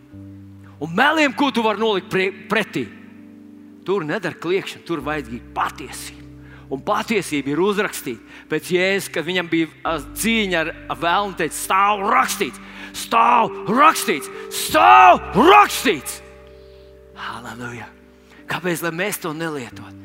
Un 0.80 0.94
meliem, 0.94 1.34
ko 1.34 1.50
tu 1.52 1.64
vari 1.66 1.82
nolikt 1.82 2.10
pre 2.10 2.30
pretī, 2.50 2.86
tur 3.86 4.06
nedara 4.06 4.38
kliēkšana, 4.38 4.86
tur 4.86 5.02
vajadzīga 5.06 5.52
patiesība. 5.56 6.24
Un 6.68 6.82
patiesība 6.84 7.54
ir 7.54 7.62
uzrakstīta. 7.64 8.24
Pēc 8.52 8.72
jēzus, 8.76 9.12
kad 9.16 9.26
viņam 9.28 9.48
bija 9.52 9.96
cīņa 10.20 10.64
ar 10.64 11.00
vēlnu, 11.00 11.38
teica, 11.40 11.56
stāv 11.56 12.04
rakstīts, 12.12 12.60
stāv 13.06 13.54
rakstīts, 13.72 14.32
stāv 14.52 15.22
rakstīts. 15.38 16.22
Halleluja! 17.18 17.88
Kāpēc 18.48 18.84
mēs 18.96 19.20
to 19.22 19.34
nelietotu? 19.36 19.96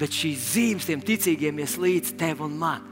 Bet 0.00 0.14
šīs 0.16 0.46
zīmes 0.54 0.86
tiem 0.88 1.02
ticīgiem 1.04 1.58
ies 1.60 1.76
līdz 1.80 2.14
tev 2.20 2.40
un 2.46 2.54
man. 2.56 2.86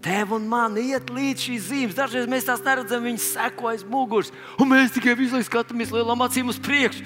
Tev 0.00 0.32
un 0.36 0.46
man 0.48 0.78
iet 0.80 1.10
līdz 1.12 1.48
šīs 1.48 1.66
zīmes. 1.68 1.96
Dažreiz 1.98 2.28
mēs 2.30 2.46
tās 2.48 2.62
neredzam, 2.64 3.04
viņas 3.04 3.32
seko 3.34 3.72
aiz 3.72 3.84
muguras, 3.84 4.30
un 4.56 4.70
mēs 4.70 4.94
tikai 4.94 5.18
visu 5.18 5.36
laiku 5.36 5.50
skatāmies 5.50 5.92
lielām 5.92 6.24
acīm 6.24 6.48
uz 6.48 6.60
priekšu. 6.62 7.04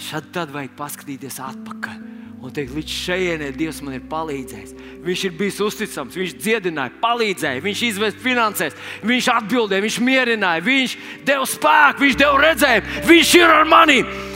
Šad 0.00 0.30
tad 0.36 0.54
vajag 0.54 0.76
paskatīties 0.78 1.40
atpakaļ 1.44 2.06
un 2.40 2.52
teikt, 2.56 2.72
līdz 2.72 2.94
šejienei 3.04 3.52
Dievs 3.52 3.82
man 3.84 3.98
ir 3.98 4.06
palīdzējis. 4.08 4.72
Viņš 5.04 5.24
ir 5.28 5.34
bijis 5.36 5.60
uzticams, 5.64 6.16
viņš 6.16 6.34
dziedināja, 6.40 6.94
palīdzēja, 7.02 7.64
viņš 7.64 7.82
izveda 7.90 8.22
finansēs, 8.24 8.78
viņš 9.04 9.28
atbildēja, 9.34 9.84
viņš 9.84 10.00
mierināja, 10.06 10.64
viņš 10.64 10.96
deva 11.28 11.48
spēku, 11.48 12.06
viņš 12.06 12.18
deva 12.20 12.42
redzējumu, 12.46 12.98
viņš 13.10 13.34
ir 13.42 13.56
ar 13.58 13.68
maniem. 13.68 14.29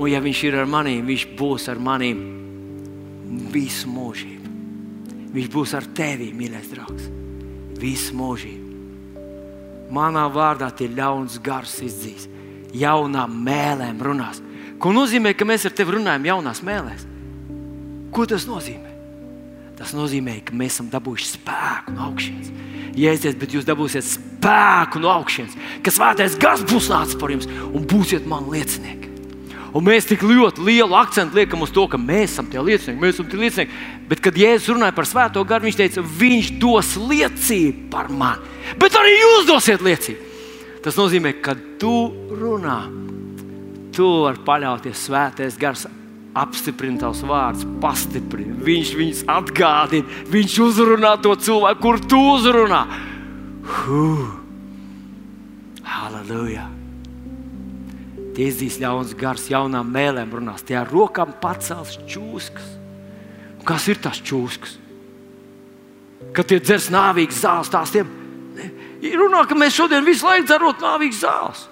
Un, 0.00 0.08
ja 0.08 0.20
Viņš 0.24 0.44
ir 0.48 0.56
ar 0.62 0.68
maniem, 0.70 1.04
Viņš 1.04 1.26
būs 1.36 1.68
ar 1.68 1.80
maniem 1.82 2.22
visu 3.52 3.90
mūžību. 3.90 4.54
Viņš 5.30 5.50
būs 5.52 5.74
ar 5.78 5.86
tevi, 5.94 6.32
mīļais 6.34 6.70
draugs, 6.72 7.06
visu 7.78 8.16
mūžību. 8.18 8.68
Manā 9.94 10.24
vārdā 10.30 10.70
tie 10.74 10.88
ļauns 10.90 11.38
gars 11.42 11.76
izdzīs, 11.84 12.26
jaunām 12.74 13.34
mēlēm 13.46 14.00
runās. 14.02 14.40
Ko 14.80 14.94
nozīmē, 14.94 15.34
ka 15.36 15.46
mēs 15.46 15.66
ar 15.68 15.74
tevi 15.76 15.98
runājam 15.98 16.28
jaunās 16.30 16.62
mēlēs? 16.66 17.04
Ko 18.14 18.26
tas 18.26 18.46
nozīmē? 18.48 18.94
Tas 19.78 19.92
nozīmē, 19.96 20.40
ka 20.46 20.56
mēs 20.56 20.76
esam 20.76 20.90
dabūjuši 20.92 21.28
spēku 21.34 21.94
no 21.94 22.08
augšas. 22.08 22.50
Jēdziet, 22.98 23.38
bet 23.40 23.54
jūs 23.54 23.68
dabūsiet 23.68 24.06
spēku 24.06 25.02
no 25.02 25.12
augšas, 25.12 25.54
ka 25.84 25.94
svētais 25.94 26.34
gars 26.40 26.66
būs 26.66 26.90
nācis 26.90 27.18
par 27.20 27.32
jums 27.32 27.48
un 27.70 27.86
būsiet 27.88 28.26
man 28.28 28.50
liecinieki. 28.50 29.09
Un 29.70 29.84
mēs 29.86 30.08
tik 30.08 30.24
ļoti 30.26 30.64
lielu 30.66 30.96
akcentu 30.98 31.38
liekam 31.38 31.62
uz 31.62 31.70
to, 31.74 31.84
ka 31.90 31.98
mēs 32.00 32.32
esam 32.32 32.48
tie 32.50 32.62
liecinieki, 32.62 32.98
mēs 33.02 33.14
esam 33.14 33.28
tie 33.30 33.38
liecinieki. 33.38 33.76
Bet, 34.10 34.22
kad 34.24 34.38
Jēzus 34.38 34.72
runāja 34.72 34.96
par 34.96 35.06
Svēto 35.06 35.44
garu, 35.46 35.68
viņš 35.68 35.78
teica, 35.78 36.02
Viņš 36.20 36.50
dos 36.62 36.96
liecību 36.98 37.86
par 37.92 38.10
mani. 38.10 38.50
Bet 38.80 38.98
arī 38.98 39.14
jūs 39.14 39.46
dosiet 39.50 39.84
liecību. 39.86 40.26
Tas 40.82 40.96
nozīmē, 40.98 41.36
ka 41.44 41.54
tu 41.78 41.92
runā, 42.34 42.80
tu 43.94 44.08
vari 44.24 44.44
paļauties 44.46 45.06
Svētais 45.06 45.58
gars. 45.60 45.86
Apstiprina 46.40 47.00
tavs 47.02 47.24
vārds, 47.26 47.64
pastiprina. 47.82 48.54
Viņš 48.62 48.92
viņus 48.94 49.22
atgādina, 49.34 50.20
viņš 50.30 50.58
uzrunā 50.62 51.16
to 51.24 51.34
cilvēku, 51.34 51.82
kur 51.82 51.98
tu 52.06 52.20
uzrunā. 52.36 52.84
Huh. 53.66 54.28
Halleluja! 55.82 56.79
Tie 58.36 58.46
izdīs 58.46 58.78
ļauns 58.80 59.16
gars, 59.18 59.48
jaunām 59.50 59.90
mēlēm 59.90 60.32
runās. 60.38 60.62
Tie 60.66 60.76
ar 60.78 60.90
rokām 60.90 61.32
pacels 61.42 61.98
čūskas. 62.08 62.76
Un 63.58 63.66
kas 63.68 63.88
ir 63.90 64.00
tas 64.02 64.20
čūskas? 64.22 64.76
Kad 66.36 66.48
tie 66.50 66.60
dzers 66.62 66.90
nāvīgas 66.92 67.42
zāles, 67.42 67.72
tās 67.72 67.92
tiem 67.94 68.08
runā, 69.18 69.44
ka 69.48 69.56
mēs 69.58 69.76
šodien 69.76 70.06
visu 70.06 70.28
laiku 70.28 70.46
dzerot 70.48 70.82
nāvīgas 70.84 71.22
zāles. 71.24 71.62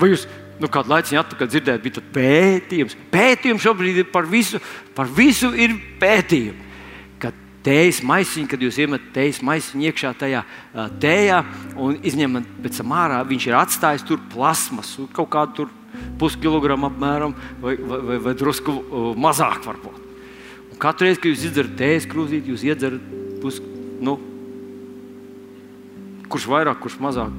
Vai 0.00 0.12
jūs 0.12 0.24
nu, 0.58 0.70
kādu 0.72 0.92
laiku 0.92 1.18
atpakaļ 1.20 1.50
dzirdējāt, 1.52 1.84
bija 1.84 2.04
pētījums? 2.14 2.96
Pētījums 3.12 3.66
šobrīd 3.66 4.02
ir 4.02 4.08
par 4.12 4.26
visu, 4.30 4.60
par 4.96 5.10
visu 5.14 5.52
ir 5.54 5.76
pētījumi. 6.00 6.67
Tējas 7.68 7.98
maisiņu, 8.06 8.48
kad 8.48 8.62
jūs 8.64 8.78
iemetat 8.80 9.10
tējas 9.12 9.42
maisiņu 9.44 9.88
iekšā 9.90 10.12
tajā 10.16 10.44
tējā 11.02 11.42
un 11.76 11.98
izņemat 12.08 12.46
pēc 12.64 12.78
tam 12.80 12.94
ārā, 12.96 13.18
viņš 13.28 13.48
ir 13.50 13.56
atstājis 13.58 14.06
tur 14.08 14.22
plasmas, 14.32 14.94
kaut 15.12 15.28
kādu 15.34 15.56
tur 15.58 15.74
puskilogramu 16.20 16.88
apmēram, 16.88 17.34
vai, 17.60 17.74
vai, 17.76 17.98
vai, 18.08 18.18
vai 18.24 18.34
drusku 18.38 18.72
mazāk 19.20 19.60
varbūt. 19.66 20.00
Un 20.72 20.80
katru 20.80 21.08
reizi, 21.08 21.20
kad 21.20 21.30
jūs 21.34 21.44
iedzerat 21.50 21.76
tējas 21.76 22.08
krūzīti, 22.08 22.54
jūs 22.54 22.64
iedzerat 22.70 23.12
pus, 23.42 23.60
nu, 24.00 24.16
kurš 26.32 26.48
vairāk, 26.48 26.80
kurš 26.82 26.98
mazāk. 27.04 27.36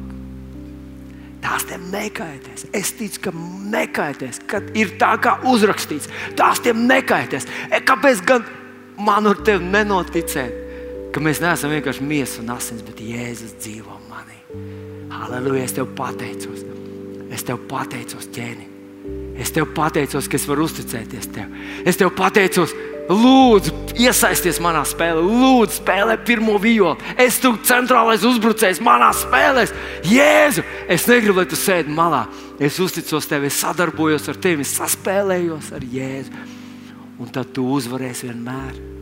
Tās 1.39 1.63
tam 1.69 1.85
nekaitēs. 1.93 2.67
Es 2.75 2.91
ticu, 2.99 3.21
ka 3.29 3.31
nekaitēs, 3.71 4.41
kad 4.49 4.65
ir 4.77 4.91
tā 4.99 5.13
kā 5.23 5.37
uzrakstīts. 5.47 6.09
Tās 6.37 6.59
tam 6.65 6.83
nekaitēs. 6.89 7.47
E, 7.71 7.79
kāpēc 7.87 8.23
gan 8.27 8.43
man 8.99 9.29
ar 9.29 9.39
tevi 9.45 9.65
nenoticēt, 9.65 10.65
ka 11.13 11.23
mēs 11.23 11.41
neesam 11.43 11.73
vienkārši 11.73 12.05
miesa 12.05 12.43
un 12.43 12.51
asins, 12.55 12.83
bet 12.85 13.01
Jēzus 13.03 13.55
dzīvo 13.61 13.95
manī. 14.09 14.37
Halleluja! 15.13 15.65
Es 15.65 15.77
tev 15.77 15.89
pateicos! 15.97 16.65
Es 17.33 17.45
tev 17.45 17.61
pateicos, 17.69 18.27
ķēni! 18.35 18.67
Es 19.39 19.53
tev 19.55 19.69
pateicos, 19.71 20.27
ka 20.27 20.35
es 20.35 20.45
varu 20.49 20.65
uzticēties 20.67 21.29
tev. 21.31 21.51
Es 21.87 21.97
tev 21.97 22.11
pateicos, 22.17 22.73
lūdzu, 23.09 23.71
iesaisties 24.03 24.59
manā 24.61 24.83
spēlē, 24.85 25.23
lūdzu, 25.23 25.79
spēlē 25.79 26.17
pirmo 26.27 26.57
violi. 26.61 26.99
Es 27.15 27.39
esmu 27.39 27.55
centrālais 27.65 28.25
uzbrucējs 28.27 28.83
manā 28.83 29.13
spēlē. 29.15 29.65
Jēzu, 30.11 30.65
es 30.91 31.07
negribu, 31.09 31.39
lai 31.39 31.47
tu 31.49 31.57
sēdi 31.59 31.95
malā. 31.95 32.25
Es 32.59 32.81
uzticos 32.83 33.29
tev, 33.31 33.47
es 33.47 33.57
sadarbojos 33.63 34.27
ar 34.29 34.43
tevi, 34.43 34.67
es 34.67 34.75
saspēlējos 34.75 35.71
ar 35.77 35.87
Jēzu. 35.87 36.48
Un 37.19 37.31
tad 37.35 37.51
tu 37.51 37.65
uzvarēsi 37.75 38.29
vienmēr. 38.29 38.98